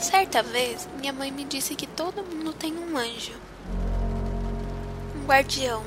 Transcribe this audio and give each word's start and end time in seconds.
Certa 0.00 0.42
vez, 0.42 0.88
minha 0.98 1.12
mãe 1.12 1.30
me 1.30 1.44
disse 1.44 1.74
que 1.74 1.86
todo 1.86 2.24
mundo 2.24 2.54
tem 2.54 2.72
um 2.72 2.96
anjo, 2.96 3.34
um 5.14 5.26
guardião. 5.26 5.84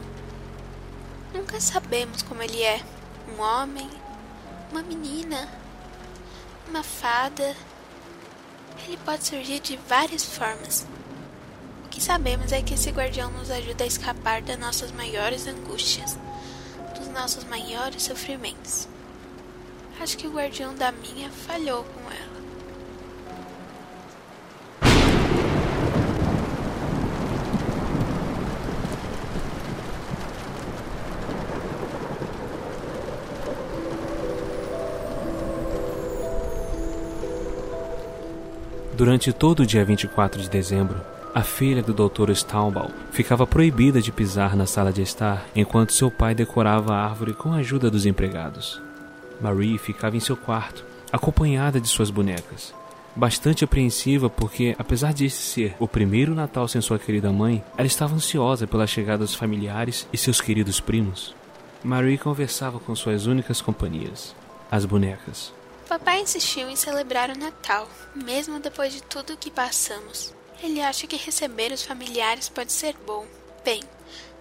Nunca 1.33 1.59
sabemos 1.59 2.21
como 2.21 2.43
ele 2.43 2.61
é: 2.61 2.79
um 3.27 3.41
homem, 3.41 3.89
uma 4.69 4.83
menina, 4.83 5.49
uma 6.69 6.83
fada. 6.83 7.55
Ele 8.85 8.97
pode 8.97 9.25
surgir 9.25 9.59
de 9.59 9.77
várias 9.77 10.23
formas. 10.23 10.85
O 11.83 11.89
que 11.89 11.99
sabemos 11.99 12.51
é 12.51 12.61
que 12.61 12.75
esse 12.75 12.91
guardião 12.91 13.31
nos 13.31 13.49
ajuda 13.49 13.83
a 13.83 13.87
escapar 13.87 14.43
das 14.43 14.59
nossas 14.59 14.91
maiores 14.91 15.47
angústias, 15.47 16.19
dos 16.95 17.07
nossos 17.07 17.45
maiores 17.45 18.03
sofrimentos. 18.03 18.87
Acho 19.99 20.15
que 20.15 20.27
o 20.27 20.33
guardião 20.33 20.75
da 20.75 20.91
minha 20.91 21.31
falhou 21.31 21.83
com 21.83 22.11
ela. 22.11 22.32
Durante 38.95 39.33
todo 39.33 39.61
o 39.61 39.65
dia 39.65 39.83
24 39.83 40.39
de 40.39 40.47
dezembro, 40.47 41.01
a 41.33 41.41
filha 41.41 41.81
do 41.81 41.93
Dr. 41.93 42.29
Staubal 42.33 42.91
ficava 43.11 43.47
proibida 43.47 43.99
de 43.99 44.11
pisar 44.11 44.55
na 44.55 44.67
sala 44.67 44.93
de 44.93 45.01
estar 45.01 45.47
enquanto 45.55 45.93
seu 45.93 46.11
pai 46.11 46.35
decorava 46.35 46.93
a 46.93 47.03
árvore 47.03 47.33
com 47.33 47.51
a 47.51 47.57
ajuda 47.57 47.89
dos 47.89 48.05
empregados. 48.05 48.79
Marie 49.41 49.79
ficava 49.79 50.15
em 50.15 50.19
seu 50.19 50.37
quarto, 50.37 50.85
acompanhada 51.11 51.81
de 51.81 51.87
suas 51.87 52.11
bonecas. 52.11 52.71
Bastante 53.15 53.63
apreensiva 53.63 54.29
porque, 54.29 54.75
apesar 54.77 55.11
de 55.11 55.25
esse 55.25 55.41
ser 55.41 55.75
o 55.79 55.87
primeiro 55.87 56.35
Natal 56.35 56.67
sem 56.67 56.79
sua 56.79 56.99
querida 56.99 57.31
mãe, 57.31 57.63
ela 57.75 57.87
estava 57.87 58.13
ansiosa 58.13 58.67
pela 58.67 58.85
chegada 58.85 59.23
dos 59.23 59.33
familiares 59.33 60.07
e 60.13 60.17
seus 60.19 60.39
queridos 60.39 60.79
primos. 60.79 61.33
Marie 61.83 62.17
conversava 62.19 62.79
com 62.79 62.95
suas 62.95 63.25
únicas 63.25 63.59
companhias, 63.59 64.35
as 64.69 64.85
bonecas. 64.85 65.51
Papai 65.93 66.21
insistiu 66.21 66.67
em 66.71 66.75
celebrar 66.75 67.29
o 67.29 67.37
Natal, 67.37 67.87
mesmo 68.15 68.59
depois 68.59 68.91
de 68.91 69.03
tudo 69.03 69.33
o 69.33 69.37
que 69.37 69.51
passamos. 69.51 70.33
Ele 70.59 70.81
acha 70.81 71.05
que 71.05 71.15
receber 71.15 71.71
os 71.71 71.83
familiares 71.83 72.49
pode 72.49 72.71
ser 72.71 72.95
bom. 73.05 73.27
Bem, 73.63 73.79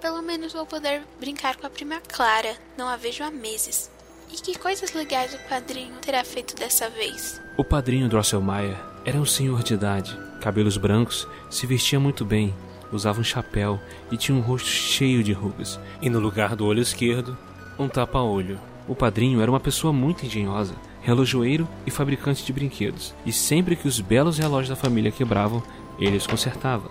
pelo 0.01 0.23
menos 0.23 0.55
vou 0.55 0.65
poder 0.65 1.03
brincar 1.21 1.57
com 1.57 1.67
a 1.67 1.71
prima 1.71 2.01
Clara, 2.09 2.57
não 2.75 2.89
a 2.89 2.97
vejo 2.97 3.23
há 3.23 3.31
meses. 3.31 3.91
E 4.33 4.37
que 4.37 4.59
coisas 4.59 4.95
legais 4.95 5.35
o 5.35 5.39
padrinho 5.47 5.95
terá 6.01 6.25
feito 6.25 6.57
dessa 6.57 6.89
vez? 6.89 7.39
O 7.59 7.63
padrinho 7.63 8.09
Drosselmayer 8.09 8.83
era 9.05 9.19
um 9.19 9.27
senhor 9.27 9.63
de 9.63 9.75
idade, 9.75 10.19
cabelos 10.41 10.79
brancos, 10.79 11.29
se 11.51 11.67
vestia 11.67 12.01
muito 12.01 12.25
bem, 12.25 12.55
usava 12.91 13.21
um 13.21 13.25
chapéu 13.25 13.79
e 14.11 14.17
tinha 14.17 14.35
um 14.35 14.41
rosto 14.41 14.69
cheio 14.69 15.23
de 15.23 15.35
rugas. 15.35 15.79
E 16.01 16.09
no 16.09 16.19
lugar 16.19 16.57
do 16.57 16.65
olho 16.65 16.81
esquerdo, 16.81 17.37
um 17.79 17.91
tapa-olho. 17.91 18.72
O 18.89 18.95
padrinho 18.95 19.41
era 19.41 19.51
uma 19.51 19.61
pessoa 19.61 19.93
muito 19.93 20.27
engenhosa, 20.27 20.75
relojoeiro 21.01 21.69
e 21.87 21.91
fabricante 21.91 22.45
de 22.45 22.53
brinquedos, 22.53 23.15
e 23.25 23.33
sempre 23.33 23.77
que 23.77 23.87
os 23.87 24.01
belos 24.01 24.39
relógios 24.39 24.71
da 24.71 24.77
família 24.77 25.13
quebravam, 25.13 25.63
ele 25.99 26.17
os 26.17 26.27
consertava. 26.27 26.91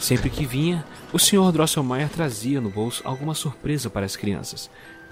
Sempre 0.00 0.30
que 0.30 0.46
vinha, 0.46 0.84
o 1.12 1.18
Sr. 1.18 1.52
Drosselmeyer 1.52 2.08
trazia 2.08 2.60
no 2.60 2.70
bolso 2.70 3.02
alguma 3.04 3.34
surpresa 3.34 3.90
para 3.90 4.06
as 4.06 4.16
crianças. 4.16 4.70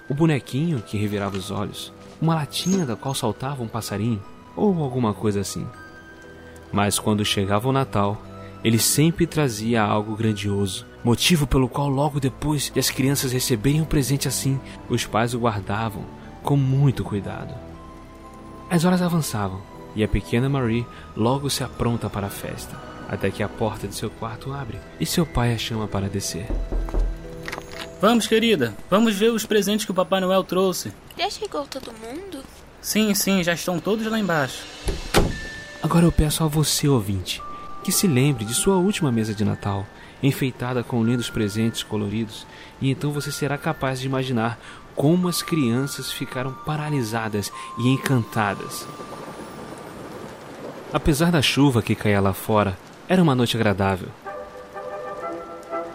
O 0.09 0.13
bonequinho 0.13 0.81
que 0.81 0.97
revirava 0.97 1.37
os 1.37 1.51
olhos, 1.51 1.93
uma 2.21 2.35
latinha 2.35 2.85
da 2.85 2.95
qual 2.95 3.13
saltava 3.13 3.61
um 3.61 3.67
passarinho, 3.67 4.23
ou 4.55 4.81
alguma 4.81 5.13
coisa 5.13 5.41
assim. 5.41 5.67
Mas 6.71 6.97
quando 6.97 7.23
chegava 7.25 7.67
o 7.67 7.71
Natal, 7.71 8.21
ele 8.63 8.79
sempre 8.79 9.27
trazia 9.27 9.83
algo 9.83 10.15
grandioso, 10.15 10.85
motivo 11.07 11.47
pelo 11.47 11.69
qual 11.69 11.87
logo 11.87 12.19
depois 12.19 12.69
de 12.69 12.81
as 12.81 12.89
crianças 12.89 13.31
receberem 13.31 13.79
um 13.79 13.85
presente 13.85 14.27
assim, 14.27 14.59
os 14.89 15.05
pais 15.05 15.33
o 15.33 15.39
guardavam 15.39 16.03
com 16.43 16.57
muito 16.57 17.01
cuidado. 17.01 17.55
As 18.69 18.83
horas 18.83 19.01
avançavam 19.01 19.61
e 19.95 20.03
a 20.03 20.07
pequena 20.07 20.49
Marie 20.49 20.85
logo 21.15 21.49
se 21.49 21.63
apronta 21.63 22.09
para 22.09 22.27
a 22.27 22.29
festa, 22.29 22.75
até 23.07 23.31
que 23.31 23.41
a 23.41 23.47
porta 23.47 23.87
de 23.87 23.95
seu 23.95 24.09
quarto 24.09 24.51
abre 24.51 24.79
e 24.99 25.05
seu 25.05 25.25
pai 25.25 25.53
a 25.53 25.57
chama 25.57 25.87
para 25.87 26.09
descer. 26.09 26.45
Vamos, 28.01 28.27
querida, 28.27 28.75
vamos 28.89 29.15
ver 29.15 29.31
os 29.31 29.45
presentes 29.45 29.85
que 29.85 29.91
o 29.91 29.95
Papai 29.95 30.19
Noel 30.19 30.43
trouxe. 30.43 30.91
Já 31.17 31.29
chegou 31.29 31.65
todo 31.67 31.93
mundo? 31.93 32.43
Sim, 32.81 33.15
sim, 33.15 33.41
já 33.45 33.53
estão 33.53 33.79
todos 33.79 34.05
lá 34.07 34.19
embaixo. 34.19 34.65
Agora 35.81 36.03
eu 36.03 36.11
peço 36.11 36.43
a 36.43 36.47
você, 36.47 36.85
ouvinte, 36.85 37.41
que 37.81 37.93
se 37.93 38.07
lembre 38.07 38.43
de 38.43 38.53
sua 38.53 38.75
última 38.75 39.09
mesa 39.09 39.33
de 39.33 39.45
Natal, 39.45 39.85
enfeitada 40.21 40.83
com 40.83 41.03
lindos 41.03 41.29
presentes 41.29 41.83
coloridos, 41.83 42.45
e 42.81 42.89
então 42.89 43.11
você 43.11 43.31
será 43.31 43.57
capaz 43.57 43.99
de 43.99 44.07
imaginar 44.07 44.59
como 44.95 45.27
as 45.27 45.41
crianças 45.41 46.11
ficaram 46.11 46.51
paralisadas 46.65 47.51
e 47.77 47.87
encantadas. 47.87 48.87
Apesar 50.91 51.31
da 51.31 51.41
chuva 51.41 51.81
que 51.81 51.93
caía 51.93 52.19
lá 52.19 52.33
fora, 52.33 52.77
era 53.07 53.21
uma 53.21 53.35
noite 53.35 53.55
agradável. 53.55 54.09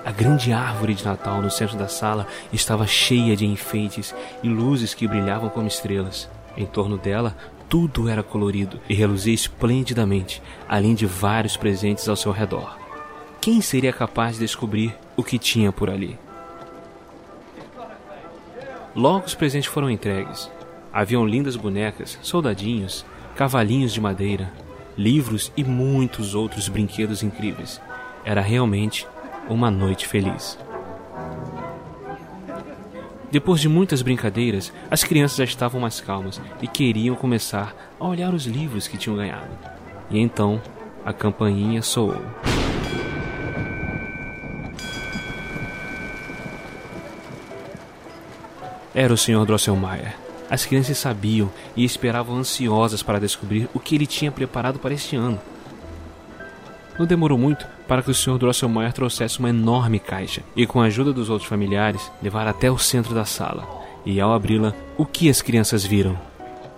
A 0.04 0.10
grande 0.10 0.52
árvore 0.52 0.94
de 0.94 1.04
Natal 1.04 1.40
no 1.40 1.50
centro 1.50 1.78
da 1.78 1.88
sala 1.88 2.26
estava 2.52 2.86
cheia 2.86 3.36
de 3.36 3.46
enfeites 3.46 4.14
e 4.42 4.48
luzes 4.48 4.94
que 4.94 5.06
brilhavam 5.06 5.48
como 5.48 5.68
estrelas. 5.68 6.28
Em 6.56 6.66
torno 6.66 6.98
dela, 6.98 7.36
tudo 7.68 8.08
era 8.08 8.22
colorido 8.22 8.78
e 8.88 8.94
reluzia 8.94 9.32
esplendidamente, 9.32 10.42
além 10.68 10.94
de 10.94 11.06
vários 11.06 11.56
presentes 11.56 12.08
ao 12.08 12.16
seu 12.16 12.32
redor. 12.32 12.81
Quem 13.42 13.60
seria 13.60 13.92
capaz 13.92 14.34
de 14.34 14.42
descobrir 14.42 14.94
o 15.16 15.24
que 15.24 15.36
tinha 15.36 15.72
por 15.72 15.90
ali? 15.90 16.16
Logo 18.94 19.26
os 19.26 19.34
presentes 19.34 19.68
foram 19.68 19.90
entregues. 19.90 20.48
Haviam 20.92 21.26
lindas 21.26 21.56
bonecas, 21.56 22.16
soldadinhos, 22.22 23.04
cavalinhos 23.34 23.92
de 23.92 24.00
madeira, 24.00 24.52
livros 24.96 25.50
e 25.56 25.64
muitos 25.64 26.36
outros 26.36 26.68
brinquedos 26.68 27.24
incríveis. 27.24 27.80
Era 28.24 28.40
realmente 28.40 29.08
uma 29.48 29.72
noite 29.72 30.06
feliz. 30.06 30.56
Depois 33.28 33.60
de 33.60 33.68
muitas 33.68 34.02
brincadeiras, 34.02 34.72
as 34.88 35.02
crianças 35.02 35.38
já 35.38 35.44
estavam 35.44 35.80
mais 35.80 36.00
calmas 36.00 36.40
e 36.60 36.68
queriam 36.68 37.16
começar 37.16 37.74
a 37.98 38.06
olhar 38.06 38.32
os 38.32 38.46
livros 38.46 38.86
que 38.86 38.96
tinham 38.96 39.16
ganhado. 39.16 39.50
E 40.12 40.20
então 40.20 40.62
a 41.04 41.12
campainha 41.12 41.82
soou. 41.82 42.22
Era 48.94 49.12
o 49.12 49.16
Sr. 49.16 49.46
Drosselmeyer. 49.46 50.14
As 50.50 50.66
crianças 50.66 50.98
sabiam 50.98 51.50
e 51.74 51.82
esperavam 51.82 52.36
ansiosas 52.36 53.02
para 53.02 53.18
descobrir 53.18 53.68
o 53.72 53.80
que 53.80 53.94
ele 53.94 54.06
tinha 54.06 54.30
preparado 54.30 54.78
para 54.78 54.92
este 54.92 55.16
ano. 55.16 55.40
Não 56.98 57.06
demorou 57.06 57.38
muito 57.38 57.66
para 57.88 58.02
que 58.02 58.10
o 58.10 58.14
Sr. 58.14 58.36
Drosselmeyer 58.36 58.92
trouxesse 58.92 59.38
uma 59.38 59.48
enorme 59.48 59.98
caixa 59.98 60.42
e, 60.54 60.66
com 60.66 60.80
a 60.80 60.84
ajuda 60.84 61.10
dos 61.10 61.30
outros 61.30 61.48
familiares, 61.48 62.12
levar 62.22 62.46
até 62.46 62.70
o 62.70 62.76
centro 62.76 63.14
da 63.14 63.24
sala. 63.24 63.66
E 64.04 64.20
ao 64.20 64.32
abri-la, 64.34 64.74
o 64.98 65.06
que 65.06 65.30
as 65.30 65.40
crianças 65.40 65.84
viram? 65.84 66.18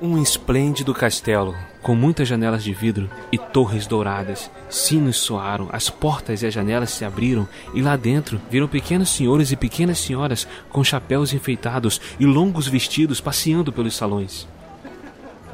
Um 0.00 0.22
esplêndido 0.22 0.94
castelo, 0.94 1.54
com 1.84 1.94
muitas 1.94 2.26
janelas 2.26 2.64
de 2.64 2.72
vidro 2.72 3.10
e 3.30 3.36
torres 3.36 3.86
douradas. 3.86 4.50
Sinos 4.70 5.18
soaram, 5.18 5.68
as 5.70 5.90
portas 5.90 6.42
e 6.42 6.46
as 6.46 6.54
janelas 6.54 6.90
se 6.90 7.04
abriram, 7.04 7.46
e 7.74 7.82
lá 7.82 7.94
dentro 7.94 8.40
viram 8.50 8.66
pequenos 8.66 9.10
senhores 9.10 9.52
e 9.52 9.56
pequenas 9.56 9.98
senhoras 9.98 10.48
com 10.70 10.82
chapéus 10.82 11.34
enfeitados 11.34 12.00
e 12.18 12.24
longos 12.24 12.66
vestidos 12.66 13.20
passeando 13.20 13.70
pelos 13.70 13.94
salões. 13.94 14.48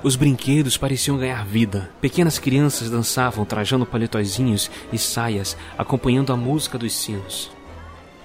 Os 0.04 0.14
brinquedos 0.14 0.78
pareciam 0.78 1.18
ganhar 1.18 1.44
vida. 1.44 1.90
Pequenas 2.00 2.38
crianças 2.38 2.88
dançavam 2.88 3.44
trajando 3.44 3.84
paletózinhos 3.84 4.70
e 4.92 4.98
saias, 4.98 5.56
acompanhando 5.76 6.32
a 6.32 6.36
música 6.36 6.78
dos 6.78 6.94
sinos. 6.94 7.50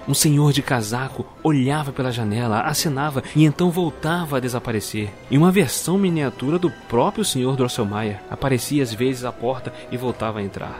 Um 0.08 0.14
senhor 0.14 0.52
de 0.52 0.62
casaco 0.62 1.26
olhava 1.42 1.92
pela 1.92 2.12
janela, 2.12 2.60
acenava 2.60 3.24
e 3.34 3.44
então 3.44 3.70
voltava 3.70 4.36
a 4.36 4.40
desaparecer. 4.40 5.10
E 5.28 5.36
uma 5.36 5.50
versão 5.50 5.98
miniatura 5.98 6.58
do 6.58 6.70
próprio 6.88 7.24
senhor 7.24 7.56
Drosselmayer 7.56 8.20
aparecia 8.30 8.82
às 8.82 8.94
vezes 8.94 9.24
à 9.24 9.32
porta 9.32 9.72
e 9.90 9.96
voltava 9.96 10.38
a 10.38 10.42
entrar. 10.42 10.78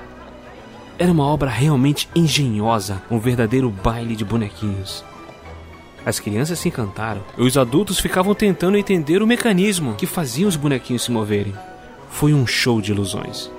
Era 0.98 1.10
uma 1.10 1.26
obra 1.26 1.50
realmente 1.50 2.08
engenhosa, 2.14 3.02
um 3.10 3.18
verdadeiro 3.18 3.68
baile 3.68 4.14
de 4.14 4.24
bonequinhos. 4.24 5.04
As 6.06 6.20
crianças 6.20 6.60
se 6.60 6.68
encantaram 6.68 7.20
e 7.36 7.42
os 7.42 7.58
adultos 7.58 7.98
ficavam 7.98 8.32
tentando 8.32 8.78
entender 8.78 9.22
o 9.22 9.26
mecanismo 9.26 9.94
que 9.94 10.06
fazia 10.06 10.46
os 10.46 10.54
bonequinhos 10.54 11.02
se 11.02 11.10
moverem. 11.10 11.52
Foi 12.08 12.32
um 12.32 12.46
show 12.46 12.80
de 12.80 12.92
ilusões. 12.92 13.50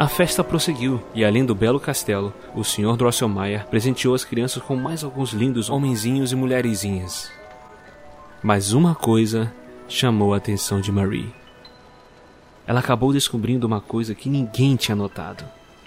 A 0.00 0.08
festa 0.08 0.42
prosseguiu, 0.42 0.98
e 1.14 1.22
além 1.22 1.44
do 1.44 1.54
belo 1.54 1.78
castelo, 1.78 2.32
o 2.54 2.64
Sr. 2.64 2.96
Drosselmayer 2.96 3.66
presenteou 3.66 4.14
as 4.14 4.24
crianças 4.24 4.62
com 4.62 4.74
mais 4.74 5.04
alguns 5.04 5.34
lindos 5.34 5.68
homenzinhos 5.68 6.32
e 6.32 6.36
mulherzinhas. 6.36 7.30
Mas 8.42 8.72
uma 8.72 8.94
coisa 8.94 9.52
chamou 9.86 10.32
a 10.32 10.38
atenção 10.38 10.80
de 10.80 10.90
Marie. 10.90 11.28
Ela 12.66 12.80
acabou 12.80 13.12
descobrindo 13.12 13.66
uma 13.66 13.78
coisa 13.78 14.14
que 14.14 14.30
ninguém 14.30 14.74
tinha 14.74 14.96
notado. 14.96 15.44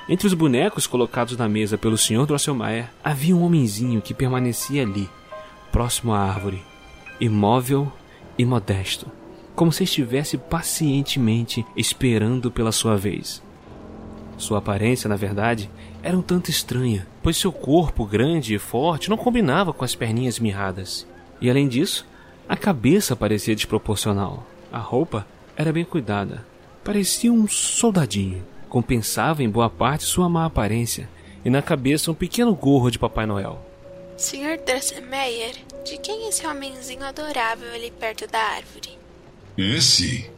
Entre 0.08 0.28
os 0.28 0.36
bonecos 0.36 0.86
colocados 0.86 1.36
na 1.36 1.50
mesa 1.50 1.76
pelo 1.76 1.98
Sr. 1.98 2.28
Drosselmayer, 2.28 2.92
havia 3.04 3.36
um 3.36 3.44
homenzinho 3.44 4.00
que 4.00 4.14
permanecia 4.14 4.84
ali, 4.84 5.10
próximo 5.72 6.14
à 6.14 6.20
árvore, 6.20 6.64
imóvel 7.20 7.92
e 8.38 8.46
modesto, 8.46 9.08
como 9.56 9.72
se 9.72 9.86
estivesse 9.86 10.38
pacientemente 10.38 11.66
esperando 11.76 12.52
pela 12.52 12.72
sua 12.72 12.96
vez. 12.96 13.42
Sua 14.38 14.58
aparência, 14.58 15.08
na 15.08 15.16
verdade, 15.16 15.70
era 16.02 16.18
um 16.18 16.22
tanto 16.22 16.50
estranha, 16.50 17.08
pois 17.22 17.38
seu 17.38 17.52
corpo 17.52 18.06
grande 18.06 18.56
e 18.56 18.60
forte 18.60 19.10
não 19.10 19.18
combinava 19.18 19.72
com 19.74 19.86
as 19.86 19.96
perninhas 19.96 20.40
mirradas. 20.40 21.08
E 21.40 21.50
além 21.50 21.68
disso, 21.68 22.06
a 22.48 22.58
cabeça 22.58 23.16
parecia 23.16 23.56
desproporcional. 23.56 24.46
A 24.72 24.80
roupa 24.80 25.26
era 25.56 25.72
bem 25.72 25.86
cuidada. 25.86 26.46
Parecia 26.84 27.32
um 27.32 27.48
soldadinho. 27.48 28.44
Compensava 28.68 29.44
em 29.44 29.50
boa 29.50 29.70
parte 29.70 30.04
sua 30.04 30.28
má 30.28 30.46
aparência. 30.46 31.10
E 31.46 31.50
na 31.50 31.62
cabeça 31.62 32.12
um 32.12 32.16
pequeno 32.16 32.56
gorro 32.56 32.90
de 32.90 33.00
Papai 33.00 33.26
Noel. 33.26 33.64
Sr. 34.18 34.60
Drosselmeyer, 34.66 35.56
de 35.86 35.98
quem 35.98 36.26
é 36.26 36.30
esse 36.30 36.46
homenzinho 36.46 37.04
adorável 37.04 37.72
ali 37.74 37.92
perto 37.92 38.28
da 38.28 38.40
árvore? 38.40 38.98
Esse? 39.58 40.30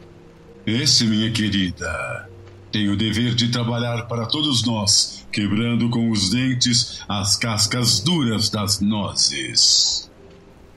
Esse, 0.66 1.04
minha 1.06 1.30
querida, 1.30 2.28
tem 2.76 2.90
o 2.90 2.96
dever 2.96 3.34
de 3.34 3.48
trabalhar 3.48 4.02
para 4.02 4.26
todos 4.26 4.62
nós, 4.62 5.26
quebrando 5.32 5.88
com 5.88 6.10
os 6.10 6.28
dentes 6.28 7.00
as 7.08 7.34
cascas 7.34 8.00
duras 8.00 8.50
das 8.50 8.80
nozes. 8.80 10.10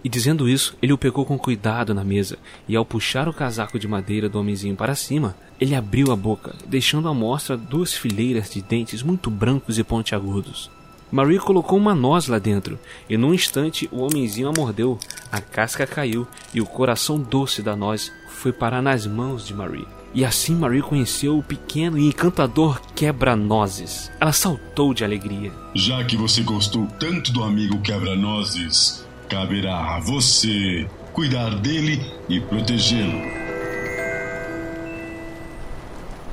E 0.01 0.07
dizendo 0.07 0.47
isso, 0.47 0.77
ele 0.81 0.93
o 0.93 0.97
pegou 0.97 1.25
com 1.25 1.37
cuidado 1.37 1.93
na 1.93 2.05
mesa, 2.05 2.37
e 2.69 2.73
ao 2.73 2.85
puxar 2.85 3.27
o 3.27 3.33
casaco 3.33 3.77
de 3.77 3.85
madeira 3.85 4.29
do 4.29 4.39
homenzinho 4.39 4.77
para 4.77 4.95
cima, 4.95 5.35
ele 5.59 5.75
abriu 5.75 6.09
a 6.13 6.15
boca, 6.15 6.55
deixando 6.65 7.09
à 7.09 7.13
mostra 7.13 7.57
duas 7.57 7.93
fileiras 7.93 8.49
de 8.49 8.61
dentes 8.61 9.03
muito 9.03 9.29
brancos 9.29 9.77
e 9.77 9.83
pontiagudos. 9.83 10.71
Marie 11.11 11.39
colocou 11.39 11.77
uma 11.77 11.95
noz 11.95 12.27
lá 12.27 12.37
dentro, 12.37 12.77
e 13.09 13.17
num 13.17 13.33
instante 13.33 13.89
o 13.91 14.03
homenzinho 14.03 14.47
a 14.47 14.53
mordeu, 14.55 14.97
a 15.31 15.41
casca 15.41 15.87
caiu 15.87 16.27
e 16.53 16.61
o 16.61 16.65
coração 16.65 17.19
doce 17.19 17.63
da 17.63 17.75
noz 17.75 18.11
foi 18.27 18.51
parar 18.51 18.81
nas 18.81 19.07
mãos 19.07 19.45
de 19.45 19.53
Marie. 19.53 19.87
E 20.13 20.23
assim 20.23 20.55
Marie 20.55 20.81
conheceu 20.81 21.37
o 21.37 21.43
pequeno 21.43 21.97
e 21.97 22.07
encantador 22.07 22.79
quebra-nozes. 22.95 24.11
Ela 24.19 24.31
saltou 24.31 24.93
de 24.93 25.03
alegria. 25.03 25.51
Já 25.75 26.03
que 26.03 26.15
você 26.15 26.41
gostou 26.41 26.87
tanto 26.99 27.31
do 27.31 27.43
amigo 27.43 27.81
quebra-nozes, 27.81 29.05
caberá 29.27 29.95
a 29.95 29.99
você 29.99 30.87
cuidar 31.13 31.55
dele 31.59 32.01
e 32.27 32.39
protegê-lo. 32.39 33.19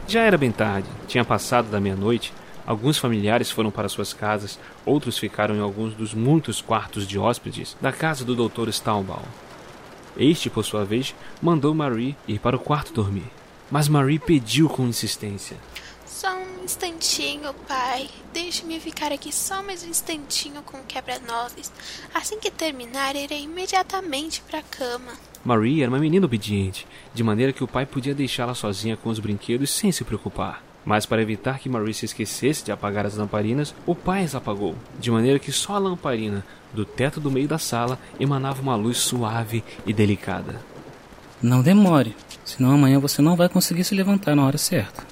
Já 0.09 0.23
era 0.23 0.39
bem 0.39 0.53
tarde, 0.53 0.89
tinha 1.09 1.25
passado 1.25 1.69
da 1.71 1.81
meia-noite. 1.81 2.33
Alguns 2.67 2.99
familiares 2.99 3.51
foram 3.51 3.71
para 3.71 3.89
suas 3.89 4.13
casas, 4.13 4.59
outros 4.85 5.17
ficaram 5.17 5.55
em 5.55 5.61
alguns 5.61 5.95
dos 5.95 6.13
muitos 6.13 6.61
quartos 6.61 7.07
de 7.07 7.17
hóspedes 7.17 7.77
da 7.81 7.93
casa 7.93 8.25
do 8.25 8.35
Dr. 8.35 8.71
Staubal. 8.71 9.23
Este, 10.17 10.51
por 10.51 10.65
sua 10.65 10.85
vez, 10.85 11.15
mandou 11.41 11.75
Marie 11.75 12.17
ir 12.27 12.41
para 12.41 12.57
o 12.57 12.61
quarto 12.61 12.93
dormir. 12.93 13.31
Mas 13.71 13.89
Marie 13.89 14.19
pediu 14.19 14.69
com 14.69 14.87
insistência. 14.87 15.57
Só 16.07 16.35
um 16.35 16.65
instantinho, 16.65 17.53
pai. 17.69 18.09
Deixe-me 18.33 18.81
ficar 18.81 19.13
aqui 19.13 19.33
só 19.33 19.63
mais 19.63 19.85
um 19.85 19.89
instantinho 19.89 20.63
com 20.63 20.79
o 20.79 20.85
quebra-nozes. 20.85 21.71
Assim 22.15 22.39
que 22.39 22.51
terminar, 22.51 23.15
irei 23.15 23.43
imediatamente 23.43 24.43
para 24.49 24.61
a 24.61 24.63
cama. 24.63 25.13
Marie 25.45 25.83
era 25.83 25.91
uma 25.91 25.99
menina 25.99 26.27
obediente, 26.27 26.87
de 27.15 27.23
maneira 27.23 27.53
que 27.53 27.63
o 27.63 27.69
pai 27.69 27.87
podia 27.87 28.15
deixá-la 28.15 28.55
sozinha 28.55 28.97
com 28.97 29.11
os 29.11 29.21
brinquedos 29.21 29.71
sem 29.71 29.93
se 29.93 30.03
preocupar. 30.03 30.63
Mas 30.87 31.05
para 31.05 31.21
evitar 31.21 31.59
que 31.59 31.69
Marie 31.69 31.93
se 31.93 32.05
esquecesse 32.05 32.65
de 32.65 32.71
apagar 32.71 33.05
as 33.05 33.17
lamparinas, 33.17 33.75
o 33.85 33.93
pai 33.93 34.23
as 34.23 34.37
apagou, 34.37 34.77
de 35.01 35.11
maneira 35.11 35.41
que 35.41 35.51
só 35.51 35.75
a 35.75 35.79
lamparina 35.79 36.45
do 36.73 36.85
teto 36.85 37.19
do 37.19 37.29
meio 37.29 37.49
da 37.49 37.59
sala 37.59 37.99
emanava 38.21 38.63
uma 38.63 38.77
luz 38.77 38.99
suave 38.99 39.65
e 39.85 39.93
delicada. 39.93 40.61
Não 41.43 41.61
demore, 41.61 42.15
senão 42.45 42.71
amanhã 42.71 43.01
você 43.01 43.21
não 43.21 43.35
vai 43.35 43.49
conseguir 43.49 43.83
se 43.83 43.97
levantar 43.97 44.37
na 44.37 44.47
hora 44.47 44.57
certa. 44.57 45.05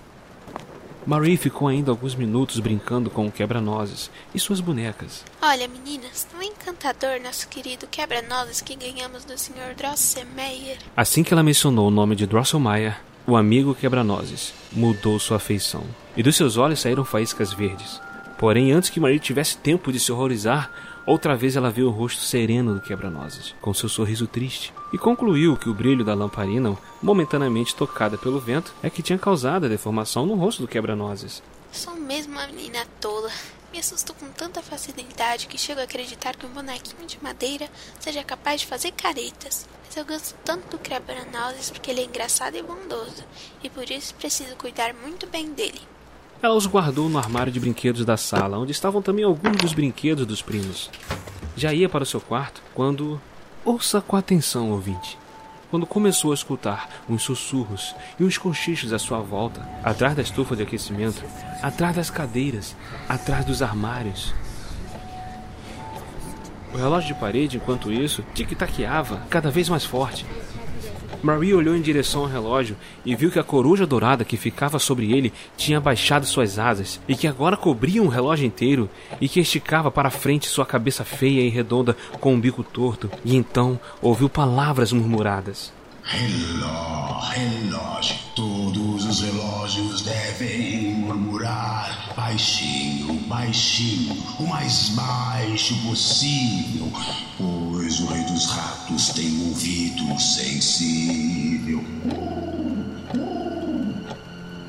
Marie 1.05 1.37
ficou 1.37 1.69
ainda 1.69 1.91
alguns 1.91 2.15
minutos 2.15 2.61
brincando 2.61 3.11
com 3.11 3.27
o 3.27 3.32
quebra-nozes 3.32 4.11
e 4.35 4.38
suas 4.38 4.61
bonecas. 4.61 5.23
Olha, 5.43 5.69
meninas, 5.69 6.27
não 6.32 6.41
é 6.41 6.47
encantador 6.47 7.20
nosso 7.23 7.47
querido 7.49 7.87
quebra-nozes 7.87 8.62
que 8.62 8.75
ganhamos 8.75 9.25
do 9.25 9.37
Sr. 9.37 9.75
Drosselmeyer? 9.77 10.79
Assim 10.97 11.23
que 11.23 11.35
ela 11.35 11.43
mencionou 11.43 11.88
o 11.88 11.91
nome 11.91 12.17
de 12.17 12.27
Drosselmeyer, 12.27 12.97
o 13.26 13.37
amigo 13.37 13.75
quebra-nozes 13.75 14.53
mudou 14.71 15.19
sua 15.19 15.38
feição, 15.38 15.82
e 16.17 16.23
dos 16.23 16.37
seus 16.37 16.56
olhos 16.56 16.81
saíram 16.81 17.05
faíscas 17.05 17.53
verdes. 17.53 18.00
Porém, 18.38 18.73
antes 18.73 18.91
que 18.91 19.00
Marie 19.00 19.19
tivesse 19.19 19.56
tempo 19.56 19.93
de 19.93 19.99
se 19.99 20.12
horrorizar, 20.12 20.71
outra 21.06 21.35
vez 21.35 21.56
ela 21.56 21.71
viu 21.71 21.87
o 21.87 21.91
rosto 21.91 22.21
sereno 22.21 22.75
do 22.75 22.81
quebra-nozes, 22.81 23.55
com 23.61 23.73
seu 23.73 23.88
sorriso 23.88 24.26
triste, 24.26 24.75
e 24.93 24.99
concluiu 24.99 25.56
que 25.56 25.69
o 25.69 25.75
brilho 25.75 26.05
da 26.05 26.15
lamparina, 26.15 26.77
momentaneamente 27.03 27.75
tocada 27.75 28.19
pelo 28.19 28.41
vento, 28.41 28.75
é 28.82 28.91
que 28.91 29.03
tinha 29.03 29.19
causado 29.19 29.65
a 29.65 29.69
deformação 29.69 30.27
no 30.27 30.34
rosto 30.34 30.63
do 30.63 30.69
quebra-nozes. 30.69 31.43
Sou 31.72 31.94
mesmo 31.94 32.34
uma 32.34 32.46
menina 32.46 32.84
tola. 33.01 33.31
Me 33.75 33.81
assusto 33.81 34.15
com 34.15 34.29
tanta 34.29 34.63
facilidade 34.63 35.49
que 35.49 35.59
chego 35.59 35.81
a 35.81 35.83
acreditar 35.83 36.37
que 36.37 36.47
um 36.47 36.51
bonequinho 36.51 37.09
de 37.09 37.21
madeira 37.21 37.69
seja 37.99 38.23
capaz 38.23 38.61
de 38.61 38.69
fazer 38.69 38.93
caretas. 38.93 39.67
Mas 39.85 39.97
eu 39.97 40.05
gosto 40.05 40.37
tanto 40.45 40.69
do 40.69 40.79
quebra-nozes 40.79 41.71
porque 41.71 41.91
ele 41.91 42.03
é 42.03 42.05
engraçado 42.05 42.57
e 42.57 42.63
bondoso, 42.63 43.25
e 43.65 43.69
por 43.69 43.91
isso 43.91 44.15
preciso 44.15 44.55
cuidar 44.55 44.95
muito 44.95 45.27
bem 45.27 45.53
dele. 45.53 45.81
Ela 46.41 46.55
os 46.55 46.67
guardou 46.67 47.09
no 47.09 47.19
armário 47.19 47.51
de 47.51 47.59
brinquedos 47.59 48.05
da 48.05 48.17
sala, 48.17 48.61
onde 48.61 48.71
estavam 48.71 49.03
também 49.03 49.25
alguns 49.25 49.57
dos 49.57 49.73
brinquedos 49.73 50.25
dos 50.25 50.41
primos. 50.41 50.89
Já 51.57 51.75
ia 51.75 51.89
para 51.89 52.05
o 52.05 52.07
seu 52.07 52.21
quarto 52.21 52.63
quando. 52.73 53.21
Ouça 53.65 54.01
com 54.01 54.15
atenção, 54.15 54.71
ouvinte. 54.71 55.19
Quando 55.75 55.87
começou 55.87 56.31
a 56.31 56.35
escutar 56.35 56.89
uns 57.09 57.25
sussurros 57.25 57.97
e 58.17 58.23
uns 58.23 58.39
cochichos 58.39 58.93
à 58.93 58.99
sua 59.01 59.19
volta, 59.19 59.69
atrás 59.83 60.15
da 60.15 60.23
estufa 60.23 60.55
de 60.55 60.63
aquecimento, 60.63 61.21
atrás 61.61 61.97
das 61.97 62.11
cadeiras, 62.11 62.77
atrás 63.09 63.45
dos 63.45 63.61
armários. 63.61 64.33
O 66.73 66.77
relógio 66.77 67.13
de 67.13 67.21
parede, 67.21 67.57
enquanto 67.57 67.93
isso, 67.93 68.25
tic-taqueava 68.37 69.27
cada 69.29 69.51
vez 69.51 69.69
mais 69.69 69.85
forte. 69.85 70.25
Marie 71.25 71.55
olhou 71.55 71.75
em 71.75 71.81
direção 71.81 72.21
ao 72.21 72.27
relógio 72.27 72.77
e 73.03 73.17
viu 73.17 73.31
que 73.31 73.39
a 73.39 73.43
coruja 73.43 73.87
dourada 73.87 74.27
que 74.27 74.37
ficava 74.37 74.79
sobre 74.79 75.11
ele 75.11 75.33
tinha 75.57 75.81
baixado 75.81 76.27
suas 76.27 76.59
asas 76.59 77.01
e 77.09 77.17
que 77.17 77.27
agora 77.27 77.57
cobria 77.57 78.03
um 78.03 78.09
relógio 78.09 78.47
inteiro 78.47 78.91
e 79.19 79.27
que 79.27 79.41
esticava 79.41 79.91
para 79.91 80.11
frente 80.11 80.47
sua 80.47 80.67
cabeça 80.67 81.03
feia 81.03 81.41
e 81.41 81.49
redonda 81.49 81.97
com 82.21 82.35
um 82.35 82.41
bico 82.41 82.63
torto. 82.63 83.11
E 83.25 83.35
então 83.35 83.81
ouviu 84.03 84.29
palavras 84.29 84.93
murmuradas. 84.93 85.73
Relógio, 86.06 87.31
relógio, 87.31 88.17
todos 88.37 89.06
os 89.06 89.20
relógios 89.23 90.03
devem 90.03 90.96
murmurar 90.96 92.13
baixinho, 92.15 93.15
baixinho, 93.27 94.15
o 94.39 94.46
mais 94.46 94.91
baixo 94.91 95.75
possível, 95.82 96.93
pois 97.39 98.01
o 98.01 98.06
rei 98.06 98.23
dos 98.25 98.51
ratos 98.51 99.08
tem 99.15 99.31
um 99.31 99.49
ouvido 99.49 100.20
sensível. 100.20 101.82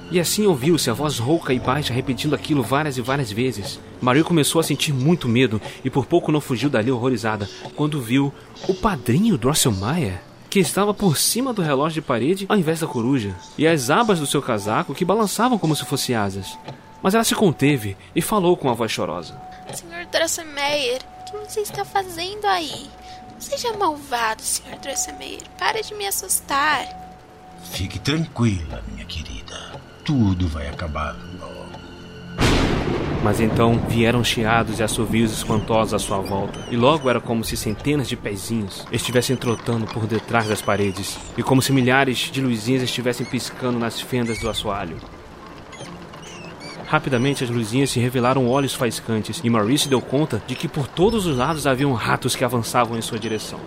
E 0.10 0.20
assim 0.22 0.46
ouviu-se 0.46 0.90
a 0.90 0.94
voz 0.94 1.20
rouca 1.20 1.54
e 1.54 1.60
baixa 1.60 1.94
repetindo 1.94 2.34
aquilo 2.34 2.64
várias 2.64 2.98
e 2.98 3.02
várias 3.02 3.30
vezes. 3.30 3.78
Maria 4.00 4.24
começou 4.24 4.62
a 4.62 4.64
sentir 4.64 4.94
muito 4.94 5.28
medo 5.28 5.62
e 5.84 5.90
por 5.90 6.06
pouco 6.06 6.32
não 6.32 6.40
fugiu 6.40 6.70
dali 6.70 6.90
horrorizada 6.90 7.50
quando 7.76 8.02
viu 8.02 8.34
o 8.70 8.74
padrinho 8.74 9.38
Drosselmeyer. 9.38 10.22
Que 10.56 10.60
estava 10.62 10.94
por 10.94 11.18
cima 11.18 11.52
do 11.52 11.62
relógio 11.62 12.02
de 12.02 12.08
parede 12.08 12.46
ao 12.48 12.56
invés 12.56 12.80
da 12.80 12.88
coruja, 12.88 13.36
e 13.58 13.68
as 13.68 13.90
abas 13.90 14.22
do 14.22 14.26
seu 14.26 14.42
casaco 14.42 14.96
que 14.96 15.04
balançavam 15.04 15.58
como 15.58 15.76
se 15.76 15.84
fossem 15.84 16.16
asas. 16.16 16.58
Mas 17.04 17.14
ela 17.14 17.26
se 17.26 17.36
conteve 17.36 17.98
e 18.16 18.22
falou 18.22 18.56
com 18.56 18.70
a 18.70 18.74
voz 18.74 18.90
chorosa. 18.90 19.38
Senhor 19.74 20.06
Drosselmeyer, 20.06 21.02
o 21.20 21.24
que 21.26 21.38
você 21.40 21.60
está 21.60 21.84
fazendo 21.84 22.46
aí? 22.46 22.90
Não 23.34 23.42
seja 23.42 23.74
malvado, 23.74 24.42
Senhor 24.42 24.80
Drosselmeyer. 24.80 25.42
Para 25.60 25.82
de 25.84 25.94
me 25.94 26.08
assustar. 26.08 26.88
Fique 27.74 28.00
tranquila, 28.00 28.82
minha 28.94 29.06
querida. 29.06 29.82
Tudo 30.06 30.48
vai 30.48 30.70
acabar. 30.70 31.18
Mas 33.26 33.42
então 33.42 33.80
vieram 33.90 34.24
chiados 34.24 34.80
e 34.80 34.84
assovios 34.84 35.32
espantosos 35.32 35.96
à 35.96 35.98
sua 35.98 36.20
volta, 36.20 36.60
e 36.70 36.78
logo 36.78 37.10
era 37.10 37.20
como 37.20 37.44
se 37.44 37.58
centenas 37.58 38.08
de 38.08 38.16
pezinhos 38.16 38.86
estivessem 38.92 39.36
trotando 39.36 39.88
por 39.88 40.06
detrás 40.06 40.48
das 40.48 40.62
paredes, 40.62 41.18
e 41.36 41.42
como 41.42 41.60
se 41.60 41.74
milhares 41.74 42.30
de 42.32 42.40
luzinhas 42.40 42.84
estivessem 42.84 43.26
piscando 43.26 43.80
nas 43.80 44.00
fendas 44.00 44.38
do 44.38 44.48
assoalho. 44.48 44.98
Rapidamente 46.86 47.44
as 47.44 47.50
luzinhas 47.50 47.90
se 47.90 48.00
revelaram 48.00 48.48
olhos 48.48 48.76
faiscantes, 48.76 49.42
e 49.44 49.50
Maurice 49.50 49.90
deu 49.90 50.02
conta 50.02 50.40
de 50.46 50.54
que 50.54 50.68
por 50.68 50.88
todos 50.88 51.26
os 51.26 51.36
lados 51.36 51.66
haviam 51.66 51.94
ratos 51.94 52.36
que 52.36 52.46
avançavam 52.46 52.96
em 52.96 53.02
sua 53.02 53.18
direção. 53.18 53.60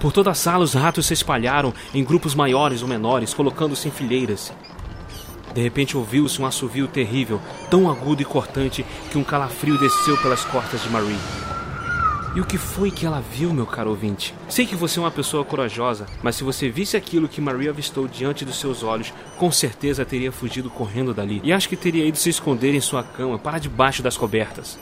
Por 0.00 0.10
toda 0.10 0.30
a 0.30 0.34
sala 0.34 0.64
os 0.64 0.72
ratos 0.72 1.04
se 1.04 1.12
espalharam 1.12 1.74
em 1.92 2.02
grupos 2.02 2.34
maiores 2.34 2.80
ou 2.80 2.88
menores, 2.88 3.34
colocando-se 3.34 3.88
em 3.88 3.90
fileiras, 3.90 4.54
de 5.56 5.62
repente 5.62 5.96
ouviu-se 5.96 6.40
um 6.40 6.44
assovio 6.44 6.86
terrível, 6.86 7.40
tão 7.70 7.90
agudo 7.90 8.20
e 8.20 8.26
cortante 8.26 8.84
que 9.10 9.16
um 9.16 9.24
calafrio 9.24 9.78
desceu 9.78 10.14
pelas 10.18 10.44
costas 10.44 10.82
de 10.82 10.90
Marie. 10.90 11.16
E 12.34 12.40
o 12.42 12.44
que 12.44 12.58
foi 12.58 12.90
que 12.90 13.06
ela 13.06 13.22
viu, 13.22 13.54
meu 13.54 13.64
caro 13.64 13.88
ouvinte? 13.88 14.34
Sei 14.50 14.66
que 14.66 14.76
você 14.76 14.98
é 14.98 15.02
uma 15.02 15.10
pessoa 15.10 15.46
corajosa, 15.46 16.04
mas 16.22 16.36
se 16.36 16.44
você 16.44 16.68
visse 16.68 16.94
aquilo 16.94 17.26
que 17.26 17.40
Marie 17.40 17.70
avistou 17.70 18.06
diante 18.06 18.44
dos 18.44 18.60
seus 18.60 18.82
olhos, 18.82 19.14
com 19.38 19.50
certeza 19.50 20.04
teria 20.04 20.30
fugido 20.30 20.68
correndo 20.68 21.14
dali. 21.14 21.40
E 21.42 21.54
acho 21.54 21.70
que 21.70 21.76
teria 21.76 22.04
ido 22.04 22.18
se 22.18 22.28
esconder 22.28 22.74
em 22.74 22.80
sua 22.82 23.02
cama, 23.02 23.38
para 23.38 23.58
debaixo 23.58 24.02
das 24.02 24.18
cobertas. 24.18 24.78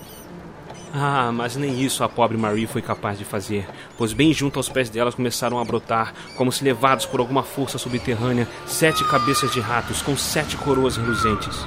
Ah, 0.96 1.32
mas 1.32 1.56
nem 1.56 1.82
isso 1.82 2.04
a 2.04 2.08
pobre 2.08 2.38
Marie 2.38 2.68
foi 2.68 2.80
capaz 2.80 3.18
de 3.18 3.24
fazer, 3.24 3.68
pois 3.98 4.12
bem 4.12 4.32
junto 4.32 4.60
aos 4.60 4.68
pés 4.68 4.88
dela 4.88 5.10
começaram 5.10 5.58
a 5.58 5.64
brotar, 5.64 6.14
como 6.36 6.52
se 6.52 6.62
levados 6.62 7.04
por 7.04 7.18
alguma 7.18 7.42
força 7.42 7.78
subterrânea, 7.78 8.46
sete 8.64 9.02
cabeças 9.02 9.50
de 9.50 9.58
ratos 9.58 10.00
com 10.02 10.16
sete 10.16 10.56
coroas 10.56 10.96
reluzentes. 10.96 11.66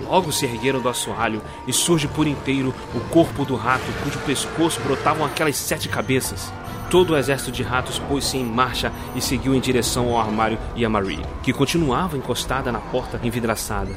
Logo 0.00 0.32
se 0.32 0.46
ergueram 0.46 0.80
do 0.80 0.88
assoalho 0.88 1.40
e 1.68 1.72
surge 1.72 2.08
por 2.08 2.26
inteiro 2.26 2.74
o 2.92 2.98
corpo 3.12 3.44
do 3.44 3.54
rato, 3.54 3.84
cujo 4.02 4.18
pescoço 4.26 4.80
brotavam 4.80 5.24
aquelas 5.24 5.54
sete 5.54 5.88
cabeças. 5.88 6.52
Todo 6.90 7.12
o 7.12 7.16
exército 7.16 7.52
de 7.52 7.62
ratos 7.62 8.00
pôs-se 8.00 8.36
em 8.36 8.44
marcha 8.44 8.90
e 9.14 9.20
seguiu 9.20 9.54
em 9.54 9.60
direção 9.60 10.08
ao 10.08 10.18
armário 10.18 10.58
e 10.74 10.84
a 10.84 10.88
Marie, 10.88 11.24
que 11.44 11.52
continuava 11.52 12.16
encostada 12.16 12.72
na 12.72 12.80
porta 12.80 13.20
envidraçada. 13.22 13.92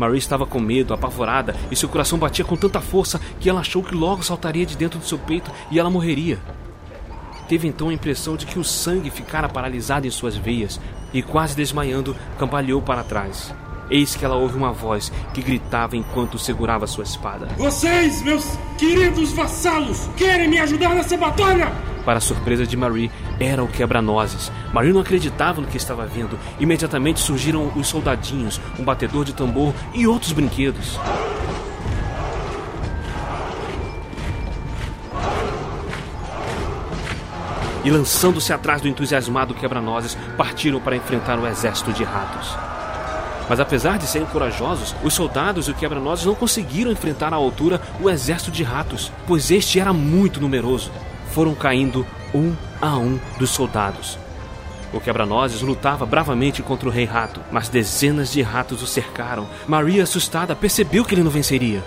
Marie 0.00 0.16
estava 0.16 0.46
com 0.46 0.58
medo, 0.58 0.94
apavorada, 0.94 1.54
e 1.70 1.76
seu 1.76 1.86
coração 1.86 2.18
batia 2.18 2.42
com 2.42 2.56
tanta 2.56 2.80
força 2.80 3.20
que 3.38 3.50
ela 3.50 3.60
achou 3.60 3.82
que 3.82 3.94
logo 3.94 4.22
saltaria 4.22 4.64
de 4.64 4.74
dentro 4.74 4.98
do 4.98 5.04
seu 5.04 5.18
peito 5.18 5.50
e 5.70 5.78
ela 5.78 5.90
morreria. 5.90 6.38
Teve 7.46 7.68
então 7.68 7.90
a 7.90 7.92
impressão 7.92 8.34
de 8.34 8.46
que 8.46 8.58
o 8.58 8.64
sangue 8.64 9.10
ficara 9.10 9.46
paralisado 9.46 10.06
em 10.06 10.10
suas 10.10 10.34
veias 10.34 10.80
e, 11.12 11.20
quase 11.20 11.54
desmaiando, 11.54 12.16
cambaleou 12.38 12.80
para 12.80 13.04
trás. 13.04 13.52
Eis 13.90 14.14
que 14.14 14.24
ela 14.24 14.36
ouve 14.36 14.56
uma 14.56 14.72
voz 14.72 15.12
que 15.34 15.42
gritava 15.42 15.96
enquanto 15.96 16.38
segurava 16.38 16.86
sua 16.86 17.04
espada. 17.04 17.48
Vocês, 17.58 18.22
meus 18.22 18.44
queridos 18.78 19.32
vassalos, 19.32 20.08
querem 20.16 20.48
me 20.48 20.58
ajudar 20.60 20.94
nessa 20.94 21.16
batalha? 21.16 21.89
Para 22.10 22.18
a 22.18 22.20
surpresa 22.20 22.66
de 22.66 22.76
Marie, 22.76 23.08
era 23.38 23.62
o 23.62 23.68
quebra-nozes. 23.68 24.50
Marie 24.72 24.92
não 24.92 25.00
acreditava 25.00 25.60
no 25.60 25.68
que 25.68 25.76
estava 25.76 26.04
vendo. 26.06 26.36
Imediatamente 26.58 27.20
surgiram 27.20 27.70
os 27.76 27.86
soldadinhos, 27.86 28.60
um 28.76 28.82
batedor 28.82 29.24
de 29.24 29.32
tambor 29.32 29.72
e 29.94 30.08
outros 30.08 30.32
brinquedos. 30.32 30.98
E 37.84 37.90
lançando-se 37.92 38.52
atrás 38.52 38.82
do 38.82 38.88
entusiasmado 38.88 39.54
quebra-nozes, 39.54 40.18
partiram 40.36 40.80
para 40.80 40.96
enfrentar 40.96 41.38
o 41.38 41.46
exército 41.46 41.92
de 41.92 42.02
ratos. 42.02 42.56
Mas 43.48 43.60
apesar 43.60 43.98
de 43.98 44.08
serem 44.08 44.26
corajosos, 44.26 44.96
os 45.04 45.14
soldados 45.14 45.68
e 45.68 45.70
o 45.70 45.74
quebra-nozes 45.74 46.26
não 46.26 46.34
conseguiram 46.34 46.90
enfrentar 46.90 47.32
à 47.32 47.36
altura 47.36 47.80
o 48.00 48.10
exército 48.10 48.50
de 48.50 48.64
ratos, 48.64 49.12
pois 49.28 49.52
este 49.52 49.78
era 49.78 49.92
muito 49.92 50.40
numeroso. 50.40 50.90
Foram 51.32 51.54
caindo 51.54 52.06
um 52.34 52.54
a 52.80 52.96
um 52.96 53.18
dos 53.38 53.50
soldados. 53.50 54.18
O 54.92 55.00
quebra-nozes 55.00 55.62
lutava 55.62 56.04
bravamente 56.04 56.62
contra 56.62 56.88
o 56.88 56.92
rei 56.92 57.04
rato, 57.04 57.40
mas 57.52 57.68
dezenas 57.68 58.32
de 58.32 58.42
ratos 58.42 58.82
o 58.82 58.86
cercaram. 58.86 59.46
Maria, 59.66 60.02
assustada, 60.02 60.56
percebeu 60.56 61.04
que 61.04 61.14
ele 61.14 61.22
não 61.22 61.30
venceria. 61.30 61.82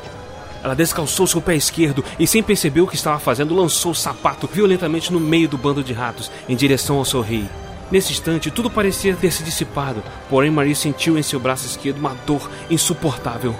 Ela 0.64 0.74
descalçou 0.74 1.28
seu 1.28 1.42
pé 1.42 1.56
esquerdo 1.56 2.06
e, 2.18 2.26
sem 2.26 2.42
perceber 2.42 2.80
o 2.80 2.88
que 2.88 2.96
estava 2.96 3.20
fazendo, 3.20 3.54
lançou 3.54 3.92
o 3.92 3.96
sapato 3.96 4.48
violentamente 4.48 5.12
no 5.12 5.20
meio 5.20 5.50
do 5.50 5.58
bando 5.58 5.84
de 5.84 5.92
ratos, 5.92 6.32
em 6.48 6.56
direção 6.56 6.98
ao 6.98 7.04
seu 7.04 7.20
rei. 7.20 7.46
Nesse 7.92 8.14
instante, 8.14 8.50
tudo 8.50 8.70
parecia 8.70 9.16
ter 9.16 9.32
se 9.32 9.44
dissipado, 9.44 10.02
porém 10.30 10.50
Maria 10.50 10.74
sentiu 10.74 11.18
em 11.18 11.22
seu 11.22 11.40
braço 11.40 11.66
esquerdo 11.66 11.98
uma 11.98 12.16
dor 12.26 12.50
insuportável 12.70 13.54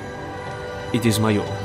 e 0.94 0.98
desmaiou. 0.98 1.63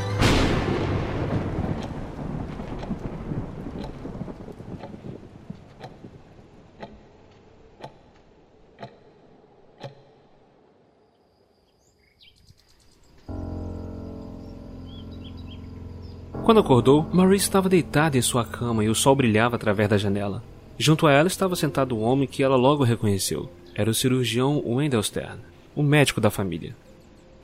Quando 16.49 16.61
acordou, 16.61 17.07
Marie 17.12 17.37
estava 17.37 17.69
deitada 17.69 18.17
em 18.17 18.23
sua 18.23 18.43
cama 18.43 18.83
e 18.83 18.88
o 18.88 18.95
sol 18.95 19.14
brilhava 19.14 19.57
através 19.57 19.87
da 19.87 19.99
janela. 19.99 20.43
Junto 20.78 21.07
a 21.07 21.12
ela 21.12 21.28
estava 21.28 21.55
sentado 21.55 21.95
um 21.95 22.02
homem 22.02 22.26
que 22.26 22.43
ela 22.43 22.57
logo 22.57 22.83
reconheceu. 22.85 23.52
Era 23.75 23.90
o 23.90 23.95
cirurgião 23.95 24.62
Wendell 24.64 25.02
Stern, 25.02 25.43
o 25.76 25.83
médico 25.83 26.23
da 26.23 26.31
família. 26.31 26.75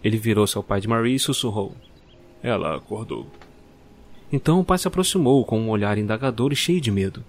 Ele 0.02 0.16
virou-se 0.16 0.56
ao 0.56 0.62
pai 0.62 0.80
de 0.80 0.88
Marie 0.88 1.16
e 1.16 1.18
sussurrou. 1.18 1.76
Ela 2.42 2.76
acordou. 2.76 3.26
Então 4.32 4.58
o 4.58 4.64
pai 4.64 4.78
se 4.78 4.88
aproximou 4.88 5.44
com 5.44 5.60
um 5.60 5.68
olhar 5.68 5.98
indagador 5.98 6.50
e 6.50 6.56
cheio 6.56 6.80
de 6.80 6.90
medo. 6.90 7.22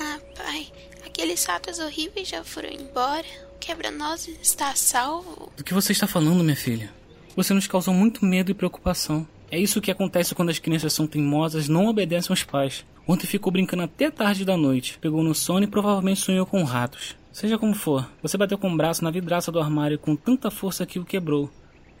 Ah, 0.00 0.18
pai, 0.36 0.66
aqueles 1.04 1.44
ratos 1.44 1.78
horríveis 1.78 2.26
já 2.26 2.42
foram 2.42 2.70
embora. 2.70 3.24
O 3.54 3.58
quebra-nozes 3.60 4.36
está 4.42 4.70
a 4.70 4.74
salvo. 4.74 5.52
Do 5.56 5.62
que 5.62 5.72
você 5.72 5.92
está 5.92 6.08
falando, 6.08 6.42
minha 6.42 6.56
filha? 6.56 6.92
Você 7.36 7.54
nos 7.54 7.68
causou 7.68 7.94
muito 7.94 8.24
medo 8.24 8.50
e 8.50 8.54
preocupação. 8.54 9.24
É 9.50 9.58
isso 9.58 9.80
que 9.80 9.90
acontece 9.90 10.34
quando 10.34 10.50
as 10.50 10.58
crianças 10.58 10.92
são 10.92 11.06
teimosas, 11.06 11.68
não 11.68 11.86
obedecem 11.86 12.32
aos 12.32 12.42
pais. 12.42 12.84
Ontem 13.06 13.26
ficou 13.26 13.52
brincando 13.52 13.84
até 13.84 14.10
tarde 14.10 14.44
da 14.44 14.56
noite, 14.56 14.98
pegou 15.00 15.22
no 15.22 15.34
sono 15.34 15.64
e 15.64 15.68
provavelmente 15.68 16.20
sonhou 16.20 16.44
com 16.44 16.64
ratos. 16.64 17.14
Seja 17.32 17.58
como 17.58 17.74
for, 17.74 18.10
você 18.22 18.36
bateu 18.36 18.58
com 18.58 18.72
o 18.72 18.76
braço 18.76 19.04
na 19.04 19.10
vidraça 19.10 19.52
do 19.52 19.60
armário 19.60 19.98
com 19.98 20.16
tanta 20.16 20.50
força 20.50 20.86
que 20.86 20.98
o 20.98 21.04
quebrou. 21.04 21.50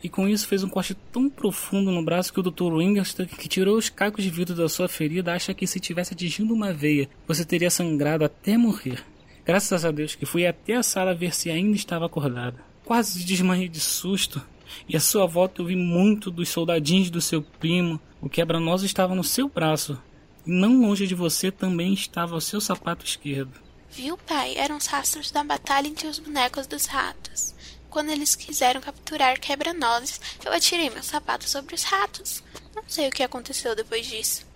E 0.02 0.08
com 0.08 0.28
isso 0.28 0.46
fez 0.46 0.64
um 0.64 0.68
corte 0.68 0.94
tão 1.12 1.28
profundo 1.28 1.90
no 1.90 2.02
braço 2.02 2.32
que 2.32 2.40
o 2.40 2.42
Dr. 2.42 2.72
Wingerster, 2.74 3.28
que 3.28 3.48
tirou 3.48 3.76
os 3.76 3.88
cacos 3.88 4.24
de 4.24 4.30
vidro 4.30 4.54
da 4.54 4.68
sua 4.68 4.88
ferida, 4.88 5.32
acha 5.32 5.54
que 5.54 5.66
se 5.66 5.78
tivesse 5.80 6.14
atingido 6.14 6.52
uma 6.52 6.72
veia, 6.72 7.08
você 7.26 7.44
teria 7.44 7.70
sangrado 7.70 8.24
até 8.24 8.56
morrer. 8.56 9.04
Graças 9.44 9.84
a 9.84 9.90
Deus 9.92 10.14
que 10.14 10.26
fui 10.26 10.46
até 10.46 10.74
a 10.74 10.82
sala 10.82 11.14
ver 11.14 11.34
se 11.34 11.50
ainda 11.50 11.76
estava 11.76 12.06
acordada. 12.06 12.56
Quase 12.84 13.24
desmanhei 13.24 13.68
de 13.68 13.80
susto. 13.80 14.42
E 14.88 14.96
à 14.96 15.00
sua 15.00 15.26
volta 15.26 15.60
eu 15.60 15.66
vi 15.66 15.76
muito 15.76 16.30
dos 16.30 16.48
soldadinhos 16.48 17.10
do 17.10 17.20
seu 17.20 17.42
primo. 17.42 18.00
O 18.20 18.28
quebra-nós 18.28 18.82
estava 18.82 19.14
no 19.14 19.24
seu 19.24 19.48
braço. 19.48 20.00
E 20.46 20.50
não 20.50 20.80
longe 20.80 21.06
de 21.06 21.14
você 21.14 21.50
também 21.50 21.92
estava 21.92 22.36
o 22.36 22.40
seu 22.40 22.60
sapato 22.60 23.04
esquerdo. 23.04 23.60
Viu, 23.90 24.16
pai? 24.18 24.56
Eram 24.56 24.76
os 24.76 24.86
rastros 24.86 25.30
da 25.30 25.42
batalha 25.42 25.88
entre 25.88 26.06
os 26.06 26.18
bonecos 26.18 26.66
dos 26.66 26.86
ratos. 26.86 27.54
Quando 27.88 28.10
eles 28.10 28.34
quiseram 28.34 28.80
capturar 28.80 29.40
quebra-nozes, 29.40 30.20
eu 30.44 30.52
atirei 30.52 30.90
meu 30.90 31.02
sapato 31.02 31.48
sobre 31.48 31.74
os 31.74 31.82
ratos. 31.82 32.42
Não 32.74 32.82
sei 32.86 33.08
o 33.08 33.10
que 33.10 33.22
aconteceu 33.22 33.74
depois 33.74 34.06
disso. 34.06 34.46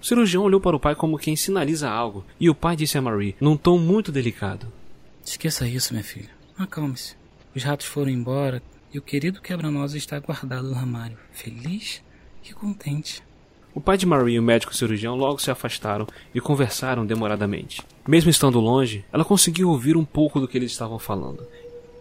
O 0.00 0.04
cirurgião 0.06 0.42
olhou 0.42 0.60
para 0.60 0.76
o 0.76 0.80
pai 0.80 0.94
como 0.94 1.18
quem 1.18 1.36
sinaliza 1.36 1.90
algo, 1.90 2.24
e 2.40 2.48
o 2.48 2.54
pai 2.54 2.76
disse 2.76 2.96
a 2.96 3.02
Marie, 3.02 3.36
num 3.40 3.56
tom 3.56 3.78
muito 3.78 4.10
delicado: 4.10 4.72
Esqueça 5.24 5.68
isso, 5.68 5.92
minha 5.92 6.04
filha. 6.04 6.30
Acalme-se. 6.56 7.14
Os 7.54 7.62
ratos 7.62 7.86
foram 7.86 8.10
embora, 8.10 8.62
e 8.96 8.98
o 8.98 9.02
querido 9.02 9.42
quebra-nozes 9.42 10.02
está 10.02 10.18
guardado 10.18 10.68
no 10.68 10.74
armário, 10.74 11.18
feliz 11.30 12.02
e 12.42 12.54
contente. 12.54 13.22
O 13.74 13.80
pai 13.80 13.98
de 13.98 14.06
Marie 14.06 14.36
e 14.36 14.38
o 14.38 14.42
médico 14.42 14.74
cirurgião 14.74 15.16
logo 15.16 15.38
se 15.38 15.50
afastaram 15.50 16.06
e 16.34 16.40
conversaram 16.40 17.04
demoradamente. 17.04 17.82
Mesmo 18.08 18.30
estando 18.30 18.58
longe, 18.58 19.04
ela 19.12 19.22
conseguiu 19.22 19.68
ouvir 19.68 19.98
um 19.98 20.04
pouco 20.04 20.40
do 20.40 20.48
que 20.48 20.56
eles 20.56 20.72
estavam 20.72 20.98
falando. 20.98 21.46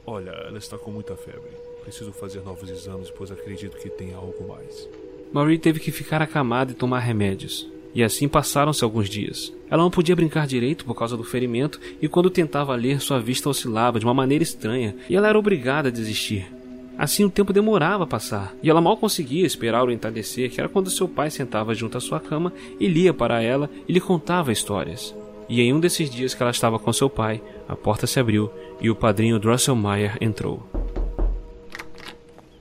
Olha, 0.08 0.30
ela 0.30 0.58
está 0.58 0.78
com 0.78 0.90
muita 0.90 1.18
febre. 1.18 1.52
Preciso 1.84 2.14
fazer 2.14 2.40
novos 2.44 2.70
exames, 2.70 3.12
pois 3.12 3.30
acredito 3.30 3.76
que 3.76 3.90
tem 3.90 4.14
algo 4.14 4.48
mais. 4.48 4.88
Marie 5.34 5.60
teve 5.60 5.82
que 5.82 5.92
ficar 5.92 6.22
acamada 6.22 6.72
e 6.72 6.76
tomar 6.76 7.00
remédios. 7.00 7.70
E 7.94 8.04
assim 8.04 8.30
passaram-se 8.30 8.86
alguns 8.86 9.10
dias. 9.10 9.52
Ela 9.70 9.84
não 9.84 9.92
podia 9.92 10.16
brincar 10.16 10.48
direito 10.48 10.86
por 10.86 10.96
causa 10.96 11.18
do 11.18 11.26
ferimento 11.26 11.78
e 12.02 12.08
quando 12.08 12.30
tentava 12.30 12.74
ler, 12.74 13.02
sua 13.02 13.20
vista 13.20 13.50
oscilava 13.50 14.00
de 14.00 14.06
uma 14.06 14.14
maneira 14.14 14.44
estranha 14.44 14.96
e 15.10 15.16
ela 15.18 15.28
era 15.28 15.38
obrigada 15.38 15.90
a 15.90 15.92
desistir. 15.92 16.55
Assim 16.98 17.26
o 17.26 17.30
tempo 17.30 17.52
demorava 17.52 18.06
a 18.06 18.08
passar, 18.08 18.56
e 18.64 18.70
ela 18.70 18.80
mal 18.80 18.96
conseguia 18.96 19.46
esperar 19.46 19.86
o 19.86 19.92
entardecer, 19.92 20.50
que 20.50 20.60
era 20.60 20.70
quando 20.70 20.90
seu 20.90 21.08
pai 21.08 21.30
sentava 21.30 21.76
junto 21.76 21.98
à 21.98 22.02
sua 22.02 22.20
cama 22.20 22.54
e 22.80 22.88
lia 22.88 23.14
para 23.14 23.42
ela 23.42 23.70
e 23.88 23.92
lhe 23.92 24.00
contava 24.00 24.52
histórias. 24.52 25.14
E 25.50 25.62
em 25.62 25.74
um 25.74 25.80
desses 25.80 26.10
dias 26.10 26.34
que 26.34 26.42
ela 26.42 26.52
estava 26.52 26.80
com 26.80 26.92
seu 26.94 27.10
pai, 27.10 27.42
a 27.68 27.76
porta 27.76 28.08
se 28.08 28.20
abriu 28.20 28.50
e 28.80 28.90
o 28.90 28.96
padrinho 28.96 29.40
Drosselmeyer 29.40 30.18
entrou. 30.22 30.68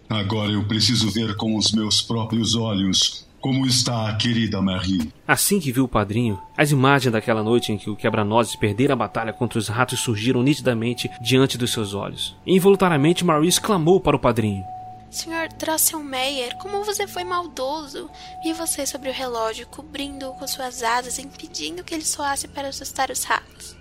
Agora 0.09 0.53
eu 0.53 0.65
preciso 0.65 1.11
ver 1.11 1.35
com 1.37 1.57
os 1.57 1.73
meus 1.73 2.03
próprios 2.03 2.55
olhos 2.55 3.27
como 3.45 3.67
está 3.67 4.09
a 4.09 4.17
querida 4.17 4.63
Marie? 4.63 5.13
Assim 5.29 5.61
que 5.61 5.71
viu 5.71 5.85
o 5.85 5.89
padrinho, 5.89 6.41
as 6.57 6.71
imagens 6.71 7.13
daquela 7.13 7.43
noite 7.43 7.73
em 7.73 7.77
que 7.77 7.91
o 7.91 7.95
quebra-nozes 7.95 8.57
perdera 8.57 8.95
a 8.95 8.97
batalha 8.97 9.35
contra 9.35 9.59
os 9.59 9.69
ratos 9.69 10.01
surgiram 10.01 10.43
nitidamente 10.43 11.11
diante 11.21 11.59
dos 11.59 11.71
seus 11.71 11.93
olhos. 11.93 12.35
involuntariamente, 12.47 13.23
Marie 13.23 13.51
exclamou 13.51 14.01
para 14.01 14.17
o 14.17 14.19
padrinho: 14.19 14.65
Senhor 15.11 15.49
Drosselmeyer, 15.59 16.57
como 16.57 16.85
você 16.85 17.07
foi 17.07 17.23
maldoso! 17.23 18.09
Vi 18.43 18.55
você 18.55 18.87
sobre 18.87 19.11
o 19.11 19.13
relógio, 19.13 19.67
cobrindo-o 19.67 20.33
com 20.33 20.49
suas 20.49 20.83
asas, 20.83 21.19
impedindo 21.19 21.85
que 21.85 21.93
ele 21.93 22.03
soasse 22.03 22.49
para 22.49 22.69
assustar 22.69 23.11
os 23.11 23.25
ratos. 23.25 23.77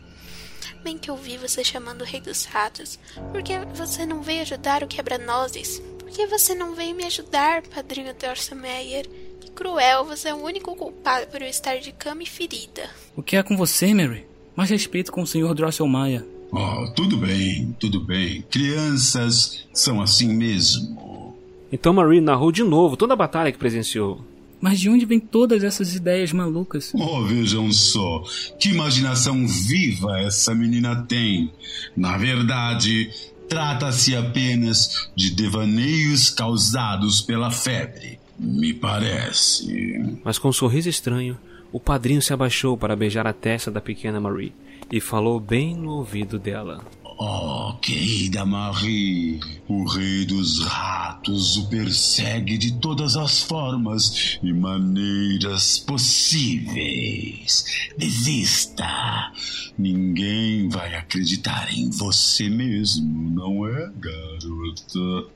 Bem 0.84 0.98
que 0.98 1.10
ouvi 1.10 1.38
você 1.38 1.64
chamando 1.64 2.02
o 2.02 2.06
rei 2.06 2.20
dos 2.20 2.44
ratos. 2.44 3.00
Por 3.32 3.42
que 3.42 3.58
você 3.74 4.06
não 4.06 4.22
veio 4.22 4.42
ajudar 4.42 4.84
o 4.84 4.88
quebra-nozes? 4.88 5.82
Por 6.00 6.10
que 6.10 6.28
você 6.28 6.54
não 6.54 6.76
veio 6.76 6.94
me 6.94 7.06
ajudar, 7.06 7.62
padrinho 7.62 8.14
Drosselmeyer? 8.14 9.23
Cruel, 9.54 10.06
você 10.06 10.30
é 10.30 10.34
o 10.34 10.44
único 10.44 10.76
culpado 10.76 11.28
por 11.28 11.42
eu 11.42 11.48
estar 11.48 11.78
de 11.78 11.92
cama 11.92 12.24
e 12.24 12.26
ferida. 12.26 12.90
O 13.16 13.24
que 13.24 13.38
é 13.38 13.44
com 13.44 13.56
você, 13.56 13.94
Mary? 13.94 14.26
Mais 14.56 14.70
respeito 14.70 15.12
com 15.12 15.22
o 15.22 15.28
Sr. 15.28 15.54
Drosselmeyer. 15.54 16.26
Oh, 16.52 16.88
tudo 16.96 17.18
bem, 17.18 17.76
tudo 17.80 18.00
bem. 18.00 18.44
Crianças 18.44 19.66
são 19.74 20.02
assim 20.02 20.32
mesmo. 20.32 21.36
Então 21.72 21.92
Marie 21.92 22.22
narrou 22.22 22.52
de 22.52 22.64
novo 22.64 22.96
toda 22.96 23.14
a 23.14 23.18
batalha 23.18 23.52
que 23.52 23.58
presenciou. 23.58 24.24
Mas 24.62 24.80
de 24.80 24.90
onde 24.90 25.06
vêm 25.06 25.20
todas 25.20 25.64
essas 25.64 25.96
ideias 25.96 26.32
malucas? 26.32 26.94
Oh, 26.94 27.24
vejam 27.24 27.72
só, 27.72 28.24
que 28.60 28.70
imaginação 28.70 29.46
viva 29.48 30.20
essa 30.20 30.54
menina 30.54 31.04
tem. 31.08 31.52
Na 31.98 32.18
verdade, 32.18 33.10
trata-se 33.50 34.16
apenas 34.16 35.10
de 35.16 35.32
devaneios 35.32 36.30
causados 36.30 37.20
pela 37.22 37.52
febre. 37.52 38.20
Me 38.38 38.74
parece. 38.74 40.20
Mas 40.24 40.38
com 40.38 40.50
um 40.50 40.54
sorriso 40.54 40.90
estranho, 40.90 41.38
o 41.72 41.80
padrinho 41.80 42.22
se 42.22 42.34
abaixou 42.34 42.78
para 42.78 42.96
beijar 42.96 43.26
a 43.26 43.34
testa 43.34 43.72
da 43.72 43.82
pequena 43.82 44.20
Marie 44.20 44.54
e 44.92 45.00
falou 45.02 45.40
bem 45.40 45.76
no 45.76 45.92
ouvido 45.92 46.38
dela. 46.38 46.84
Oh, 47.18 47.74
querida 47.82 48.44
Marie, 48.44 49.40
o 49.68 49.86
rei 49.86 50.26
dos 50.26 50.60
ratos 50.66 51.58
o 51.58 51.70
persegue 51.70 52.58
de 52.58 52.74
todas 52.80 53.16
as 53.16 53.42
formas 53.44 54.40
e 54.42 54.52
maneiras 54.52 55.78
possíveis. 55.80 57.66
Desista. 57.98 59.32
Ninguém 59.78 60.68
vai 60.70 60.96
acreditar 60.96 61.72
em 61.72 61.90
você 61.92 62.50
mesmo, 62.50 63.30
não 63.30 63.68
é, 63.68 63.92
garota? 64.00 65.30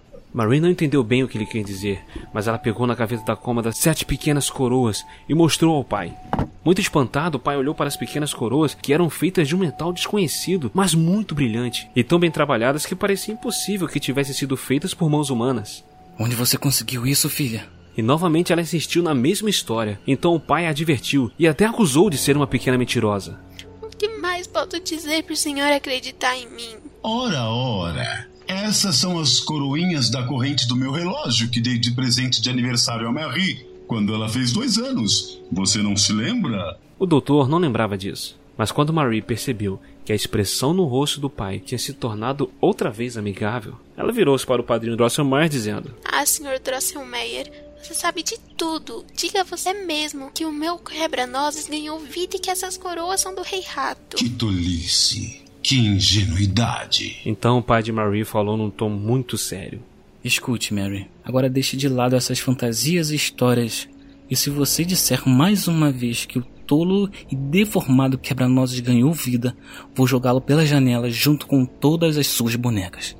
Marie 0.36 0.60
não 0.60 0.68
entendeu 0.68 1.02
bem 1.02 1.24
o 1.24 1.28
que 1.28 1.38
ele 1.38 1.46
quer 1.46 1.64
dizer, 1.64 2.04
mas 2.30 2.46
ela 2.46 2.58
pegou 2.58 2.86
na 2.86 2.94
gaveta 2.94 3.24
da 3.24 3.34
cômoda 3.34 3.72
sete 3.72 4.04
pequenas 4.04 4.50
coroas 4.50 5.02
e 5.26 5.34
mostrou 5.34 5.74
ao 5.74 5.82
pai. 5.82 6.14
Muito 6.62 6.78
espantado, 6.78 7.38
o 7.38 7.40
pai 7.40 7.56
olhou 7.56 7.74
para 7.74 7.88
as 7.88 7.96
pequenas 7.96 8.34
coroas 8.34 8.74
que 8.74 8.92
eram 8.92 9.08
feitas 9.08 9.48
de 9.48 9.56
um 9.56 9.58
metal 9.58 9.94
desconhecido, 9.94 10.70
mas 10.74 10.94
muito 10.94 11.34
brilhante, 11.34 11.88
e 11.96 12.04
tão 12.04 12.18
bem 12.18 12.30
trabalhadas 12.30 12.84
que 12.84 12.94
parecia 12.94 13.32
impossível 13.32 13.88
que 13.88 13.98
tivessem 13.98 14.34
sido 14.34 14.58
feitas 14.58 14.92
por 14.92 15.08
mãos 15.08 15.30
humanas. 15.30 15.82
Onde 16.18 16.36
você 16.36 16.58
conseguiu 16.58 17.06
isso, 17.06 17.30
filha? 17.30 17.66
E 17.96 18.02
novamente 18.02 18.52
ela 18.52 18.60
insistiu 18.60 19.02
na 19.02 19.14
mesma 19.14 19.48
história. 19.48 19.98
Então 20.06 20.34
o 20.34 20.40
pai 20.40 20.66
a 20.66 20.70
advertiu 20.70 21.32
e 21.38 21.48
até 21.48 21.64
acusou 21.64 22.10
de 22.10 22.18
ser 22.18 22.36
uma 22.36 22.46
pequena 22.46 22.76
mentirosa. 22.76 23.40
O 23.80 23.88
que 23.88 24.06
mais 24.18 24.46
posso 24.46 24.78
dizer 24.80 25.22
para 25.22 25.32
o 25.32 25.36
senhor 25.36 25.72
acreditar 25.72 26.36
em 26.36 26.46
mim? 26.50 26.76
Ora, 27.02 27.48
ora. 27.48 28.35
Essas 28.46 28.96
são 28.96 29.18
as 29.18 29.40
coroinhas 29.40 30.10
da 30.10 30.22
corrente 30.22 30.68
do 30.68 30.76
meu 30.76 30.92
relógio 30.92 31.50
que 31.50 31.60
dei 31.60 31.78
de 31.78 31.92
presente 31.92 32.40
de 32.40 32.48
aniversário 32.48 33.08
a 33.08 33.12
Marie 33.12 33.66
quando 33.86 34.14
ela 34.14 34.28
fez 34.28 34.52
dois 34.52 34.78
anos. 34.78 35.40
Você 35.50 35.82
não 35.82 35.96
se 35.96 36.12
lembra? 36.12 36.78
O 36.98 37.06
doutor 37.06 37.48
não 37.48 37.58
lembrava 37.58 37.96
disso. 37.96 38.38
Mas 38.56 38.72
quando 38.72 38.92
Marie 38.92 39.20
percebeu 39.20 39.78
que 40.04 40.12
a 40.12 40.16
expressão 40.16 40.72
no 40.72 40.84
rosto 40.84 41.20
do 41.20 41.28
pai 41.28 41.58
tinha 41.58 41.78
se 41.78 41.92
tornado 41.92 42.50
outra 42.60 42.90
vez 42.90 43.16
amigável, 43.16 43.74
ela 43.96 44.12
virou-se 44.12 44.46
para 44.46 44.62
o 44.62 44.64
padrinho 44.64 44.96
Drosselmeyer 44.96 45.48
dizendo: 45.48 45.94
Ah, 46.04 46.24
senhor 46.24 46.58
Drosselmeyer, 46.58 47.52
você 47.82 47.92
sabe 47.92 48.22
de 48.22 48.38
tudo. 48.56 49.04
Diga 49.14 49.44
você 49.44 49.74
mesmo 49.74 50.30
que 50.32 50.44
o 50.44 50.52
meu 50.52 50.78
quebra-nozes 50.78 51.68
ganhou 51.68 51.98
vida 51.98 52.36
e 52.36 52.38
que 52.38 52.50
essas 52.50 52.78
coroas 52.78 53.20
são 53.20 53.34
do 53.34 53.42
rei 53.42 53.60
rato. 53.60 54.16
Que 54.16 54.30
tolice! 54.30 55.45
Que 55.66 55.76
ingenuidade! 55.76 57.20
Então 57.26 57.58
o 57.58 57.62
pai 57.62 57.82
de 57.82 57.90
Marie 57.90 58.24
falou 58.24 58.56
num 58.56 58.70
tom 58.70 58.88
muito 58.88 59.36
sério. 59.36 59.82
Escute, 60.22 60.72
Mary. 60.72 61.10
Agora 61.24 61.50
deixe 61.50 61.76
de 61.76 61.88
lado 61.88 62.14
essas 62.14 62.38
fantasias 62.38 63.10
e 63.10 63.16
histórias. 63.16 63.88
E 64.30 64.36
se 64.36 64.48
você 64.48 64.84
disser 64.84 65.28
mais 65.28 65.66
uma 65.66 65.90
vez 65.90 66.24
que 66.24 66.38
o 66.38 66.44
tolo 66.64 67.10
e 67.28 67.34
deformado 67.34 68.16
quebra-nozes 68.16 68.78
ganhou 68.78 69.12
vida, 69.12 69.56
vou 69.92 70.06
jogá-lo 70.06 70.40
pela 70.40 70.64
janela 70.64 71.10
junto 71.10 71.48
com 71.48 71.66
todas 71.66 72.16
as 72.16 72.28
suas 72.28 72.54
bonecas. 72.54 73.16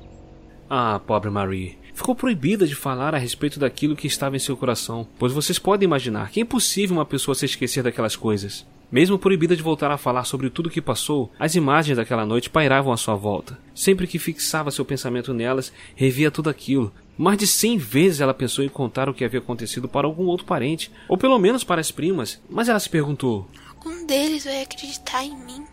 Ah, 0.69 1.01
pobre 1.05 1.29
Marie. 1.29 1.77
Ficou 1.93 2.15
proibida 2.15 2.65
de 2.65 2.75
falar 2.75 3.13
a 3.13 3.17
respeito 3.17 3.59
daquilo 3.59 3.93
que 3.93 4.07
estava 4.07 4.37
em 4.37 4.39
seu 4.39 4.55
coração, 4.55 5.05
pois 5.19 5.33
vocês 5.33 5.59
podem 5.59 5.85
imaginar 5.85 6.31
que 6.31 6.39
é 6.39 6.43
impossível 6.43 6.95
uma 6.95 7.05
pessoa 7.05 7.35
se 7.35 7.43
esquecer 7.43 7.83
daquelas 7.83 8.15
coisas. 8.15 8.65
Mesmo 8.89 9.19
proibida 9.19 9.53
de 9.53 9.61
voltar 9.61 9.91
a 9.91 9.97
falar 9.97 10.23
sobre 10.23 10.49
tudo 10.49 10.67
o 10.67 10.69
que 10.69 10.81
passou, 10.81 11.29
as 11.37 11.55
imagens 11.55 11.97
daquela 11.97 12.25
noite 12.25 12.49
pairavam 12.49 12.93
à 12.93 12.97
sua 12.97 13.15
volta. 13.15 13.59
Sempre 13.75 14.07
que 14.07 14.17
fixava 14.17 14.71
seu 14.71 14.85
pensamento 14.85 15.33
nelas, 15.33 15.73
revia 15.93 16.31
tudo 16.31 16.49
aquilo. 16.49 16.93
Mais 17.17 17.37
de 17.37 17.45
cem 17.45 17.77
vezes 17.77 18.21
ela 18.21 18.33
pensou 18.33 18.63
em 18.63 18.69
contar 18.69 19.09
o 19.09 19.13
que 19.13 19.25
havia 19.25 19.39
acontecido 19.39 19.89
para 19.89 20.07
algum 20.07 20.25
outro 20.27 20.45
parente, 20.45 20.89
ou 21.09 21.17
pelo 21.17 21.37
menos 21.37 21.65
para 21.65 21.81
as 21.81 21.91
primas, 21.91 22.41
mas 22.49 22.69
ela 22.69 22.79
se 22.79 22.89
perguntou: 22.89 23.49
Um 23.85 24.05
deles 24.05 24.45
vai 24.45 24.61
acreditar 24.61 25.23
em 25.23 25.35
mim? 25.35 25.65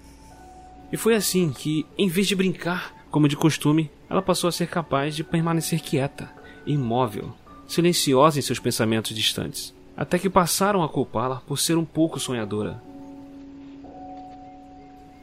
E 0.90 0.96
foi 0.96 1.14
assim 1.14 1.52
que, 1.52 1.86
em 1.96 2.08
vez 2.08 2.26
de 2.26 2.34
brincar, 2.34 2.94
como 3.12 3.28
de 3.28 3.36
costume, 3.36 3.90
ela 4.10 4.22
passou 4.22 4.48
a 4.48 4.52
ser 4.52 4.66
capaz 4.66 5.14
de 5.14 5.22
permanecer 5.22 5.80
quieta, 5.80 6.32
imóvel, 6.66 7.32
silenciosa 7.68 8.40
em 8.40 8.42
seus 8.42 8.58
pensamentos 8.58 9.14
distantes, 9.14 9.72
até 9.96 10.18
que 10.18 10.28
passaram 10.28 10.82
a 10.82 10.88
culpá-la 10.88 11.36
por 11.46 11.60
ser 11.60 11.76
um 11.76 11.84
pouco 11.84 12.18
sonhadora. 12.18 12.82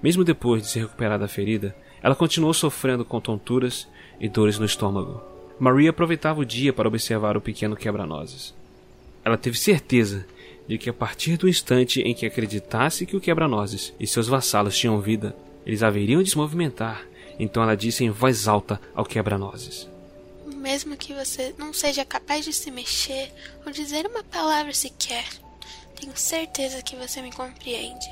Mesmo 0.02 0.24
depois 0.24 0.64
de 0.64 0.70
se 0.70 0.80
recuperar 0.80 1.20
da 1.20 1.28
ferida, 1.28 1.76
ela 2.02 2.16
continuou 2.16 2.54
sofrendo 2.54 3.06
com 3.06 3.22
tonturas 3.22 3.88
e 4.20 4.28
dores 4.28 4.58
no 4.58 4.66
estômago. 4.66 5.22
Maria 5.60 5.92
aproveitava 5.92 6.40
o 6.40 6.46
dia 6.46 6.74
para 6.74 6.88
observar 6.88 7.38
o 7.38 7.42
pequeno 7.42 7.76
quebra-nozes. 7.76 8.54
Ela 9.24 9.38
teve 9.38 9.58
certeza 9.58 10.26
de 10.68 10.78
que 10.78 10.90
a 10.90 10.94
partir 10.94 11.38
do 11.38 11.48
instante 11.48 12.02
em 12.02 12.14
que 12.14 12.26
acreditasse 12.26 13.06
que 13.06 13.16
o 13.16 13.22
quebra-nozes 13.22 13.94
e 14.00 14.08
seus 14.08 14.28
vassalos 14.28 14.78
tinham 14.78 15.00
vida, 15.00 15.36
eles 15.66 15.84
haveriam 15.84 16.24
de 16.24 16.32
se 16.32 16.38
movimentar. 16.38 17.06
Então 17.38 17.62
ela 17.62 17.76
disse 17.76 18.04
em 18.04 18.10
voz 18.10 18.48
alta 18.48 18.82
ao 18.96 19.06
quebra-nozes: 19.06 19.88
Mesmo 20.56 20.98
que 20.98 21.14
você 21.14 21.54
não 21.58 21.74
seja 21.74 22.04
capaz 22.04 22.46
de 22.46 22.54
se 22.54 22.72
mexer 22.72 23.32
ou 23.66 23.72
dizer 23.72 24.08
uma 24.08 24.24
palavra 24.24 24.74
sequer, 24.74 25.26
tenho 26.00 26.16
certeza 26.16 26.82
que 26.82 26.96
você 26.96 27.22
me 27.22 27.32
compreende. 27.32 28.08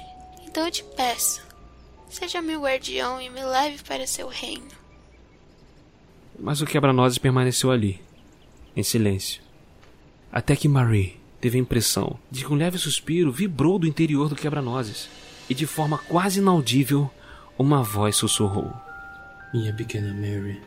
Então 0.45 0.65
eu 0.65 0.71
te 0.71 0.83
peço, 0.83 1.41
Seja 2.09 2.41
meu 2.41 2.61
guardião 2.61 3.21
e 3.21 3.29
me 3.29 3.43
leve 3.43 3.83
para 3.83 4.07
seu 4.07 4.27
reino. 4.27 4.67
Mas 6.39 6.59
o 6.59 6.65
quebra-nozes 6.65 7.19
permaneceu 7.19 7.69
ali, 7.69 8.01
em 8.75 8.81
silêncio. 8.81 9.41
Até 10.31 10.55
que 10.55 10.67
Marie 10.67 11.19
teve 11.39 11.57
a 11.57 11.61
impressão 11.61 12.19
de 12.31 12.43
que 12.43 12.51
um 12.51 12.55
leve 12.55 12.77
suspiro 12.77 13.31
vibrou 13.31 13.77
do 13.77 13.87
interior 13.87 14.27
do 14.27 14.35
quebra-nozes 14.35 15.09
e 15.49 15.53
de 15.53 15.67
forma 15.67 15.97
quase 15.97 16.39
inaudível 16.39 17.09
uma 17.57 17.83
voz 17.83 18.15
sussurrou: 18.15 18.73
Minha 19.53 19.73
pequena 19.73 20.13
Mary. 20.13 20.61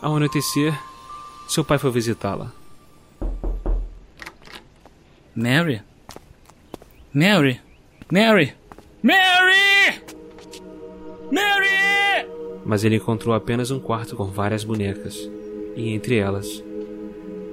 Ao 0.00 0.16
anoitecer, 0.16 0.76
seu 1.46 1.64
pai 1.64 1.78
foi 1.78 1.92
visitá-la. 1.92 2.61
Mary? 5.34 5.82
Mary? 7.12 7.60
Mary? 8.10 8.54
Mary! 9.02 10.02
Mary! 11.30 11.82
mas 12.64 12.84
ele 12.84 12.96
encontrou 12.96 13.34
apenas 13.34 13.70
um 13.70 13.80
quarto 13.80 14.16
com 14.16 14.24
várias 14.24 14.64
bonecas, 14.64 15.30
e 15.76 15.90
entre 15.90 16.16
elas, 16.16 16.62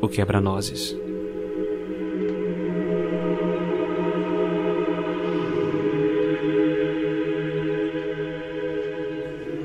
o 0.01 0.07
quebra-nozes. 0.07 0.95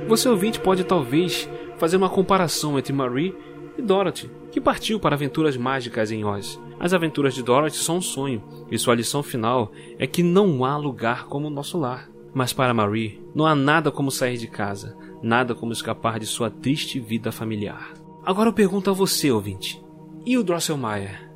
Você 0.09 0.29
ouvinte 0.29 0.61
pode 0.61 0.85
talvez 0.85 1.49
fazer 1.79 1.97
uma 1.97 2.09
comparação 2.09 2.79
entre 2.79 2.93
Marie 2.93 3.35
e 3.77 3.83
Dorothy, 3.83 4.31
que 4.51 4.61
partiu 4.61 5.01
para 5.01 5.15
aventuras 5.15 5.57
mágicas 5.57 6.11
em 6.11 6.25
Oz. 6.25 6.61
As 6.79 6.93
aventuras 6.93 7.35
de 7.35 7.43
Dorothy 7.43 7.77
são 7.77 7.99
um 7.99 8.03
sonho, 8.03 8.43
e 8.71 8.79
sua 8.79 8.95
lição 8.95 9.23
final 9.23 9.73
é 9.99 10.07
que 10.07 10.23
não 10.23 10.65
há 10.65 10.77
lugar 10.77 11.27
como 11.27 11.47
o 11.47 11.51
nosso 11.51 11.79
lar. 11.79 12.11
Mas 12.35 12.53
para 12.53 12.75
Marie, 12.75 13.23
não 13.35 13.47
há 13.47 13.55
nada 13.55 13.91
como 13.91 14.11
sair 14.11 14.37
de 14.37 14.49
casa, 14.49 14.97
nada 15.23 15.55
como 15.55 15.73
escapar 15.73 16.19
de 16.19 16.27
sua 16.27 16.51
triste 16.51 16.99
vida 16.99 17.31
familiar. 17.31 17.95
Agora 18.25 18.49
eu 18.49 18.53
pergunto 18.53 18.91
a 18.91 18.93
você, 18.93 19.31
ouvinte: 19.31 19.81
e 20.27 20.37
o 20.37 20.43
Drosselmeyer? 20.43 21.31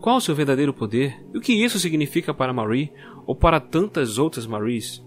Qual 0.00 0.16
o 0.16 0.20
seu 0.20 0.34
verdadeiro 0.34 0.72
poder 0.72 1.20
e 1.34 1.38
o 1.38 1.40
que 1.40 1.52
isso 1.52 1.78
significa 1.78 2.32
para 2.32 2.52
Marie 2.52 2.92
ou 3.26 3.34
para 3.34 3.60
tantas 3.60 4.16
outras 4.16 4.46
Maries? 4.46 5.04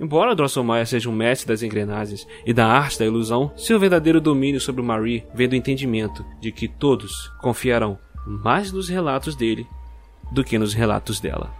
Embora 0.00 0.34
Drosselmeyer 0.34 0.86
seja 0.86 1.08
um 1.08 1.14
mestre 1.14 1.46
das 1.46 1.62
engrenagens 1.62 2.26
e 2.44 2.52
da 2.52 2.66
arte 2.66 2.98
da 2.98 3.06
ilusão, 3.06 3.52
seu 3.56 3.78
verdadeiro 3.78 4.20
domínio 4.20 4.60
sobre 4.60 4.82
Marie 4.82 5.24
vem 5.32 5.48
do 5.48 5.54
entendimento 5.54 6.26
de 6.40 6.50
que 6.50 6.66
todos 6.66 7.28
confiarão 7.40 7.98
mais 8.26 8.72
nos 8.72 8.88
relatos 8.88 9.34
dele 9.34 9.66
do 10.30 10.44
que 10.44 10.58
nos 10.58 10.74
relatos 10.74 11.20
dela. 11.20 11.50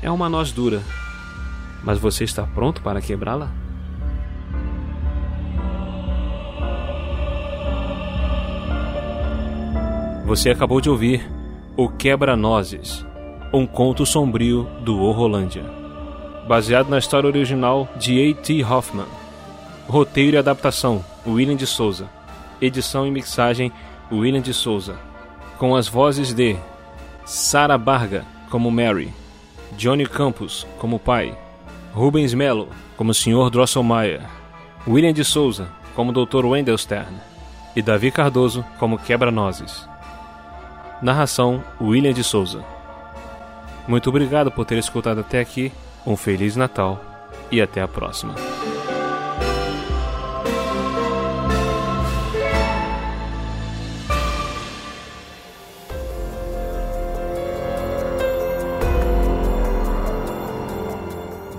É 0.00 0.10
uma 0.10 0.28
noz 0.28 0.52
dura, 0.52 0.82
mas 1.82 1.98
você 1.98 2.24
está 2.24 2.44
pronto 2.44 2.82
para 2.82 3.00
quebrá-la? 3.00 3.50
Você 10.26 10.50
acabou 10.50 10.80
de 10.80 10.88
ouvir 10.88 11.30
O 11.76 11.88
Quebra-Nozes, 11.88 13.04
um 13.52 13.66
conto 13.66 14.06
sombrio 14.06 14.64
do 14.82 14.98
Horrolândia 14.98 15.82
baseado 16.46 16.88
na 16.88 16.98
história 16.98 17.26
original 17.26 17.88
de 17.96 18.30
A.T. 18.30 18.64
Hoffman. 18.64 19.06
Roteiro 19.88 20.36
e 20.36 20.38
adaptação: 20.38 21.04
William 21.26 21.56
de 21.56 21.66
Souza. 21.66 22.08
Edição 22.60 23.06
e 23.06 23.10
mixagem: 23.10 23.72
William 24.10 24.40
de 24.40 24.52
Souza. 24.52 25.11
Com 25.62 25.76
as 25.76 25.86
vozes 25.86 26.34
de 26.34 26.56
Sarah 27.24 27.78
Barga 27.78 28.24
como 28.50 28.68
Mary, 28.68 29.14
Johnny 29.78 30.04
Campos 30.04 30.66
como 30.76 30.98
pai, 30.98 31.38
Rubens 31.92 32.34
Mello 32.34 32.66
como 32.96 33.14
Sr. 33.14 33.48
Drosselmeyer, 33.48 34.22
William 34.88 35.12
de 35.12 35.22
Souza 35.24 35.68
como 35.94 36.10
Dr. 36.10 36.46
Wendell 36.46 36.76
Stern 36.76 37.14
e 37.76 37.80
Davi 37.80 38.10
Cardoso 38.10 38.64
como 38.76 38.98
Quebra-Nozes. 38.98 39.88
Narração: 41.00 41.62
William 41.80 42.12
de 42.12 42.24
Souza. 42.24 42.64
Muito 43.86 44.10
obrigado 44.10 44.50
por 44.50 44.64
ter 44.64 44.78
escutado 44.78 45.20
até 45.20 45.38
aqui 45.38 45.70
um 46.04 46.16
Feliz 46.16 46.56
Natal 46.56 47.00
e 47.52 47.62
até 47.62 47.80
a 47.80 47.86
próxima. 47.86 48.34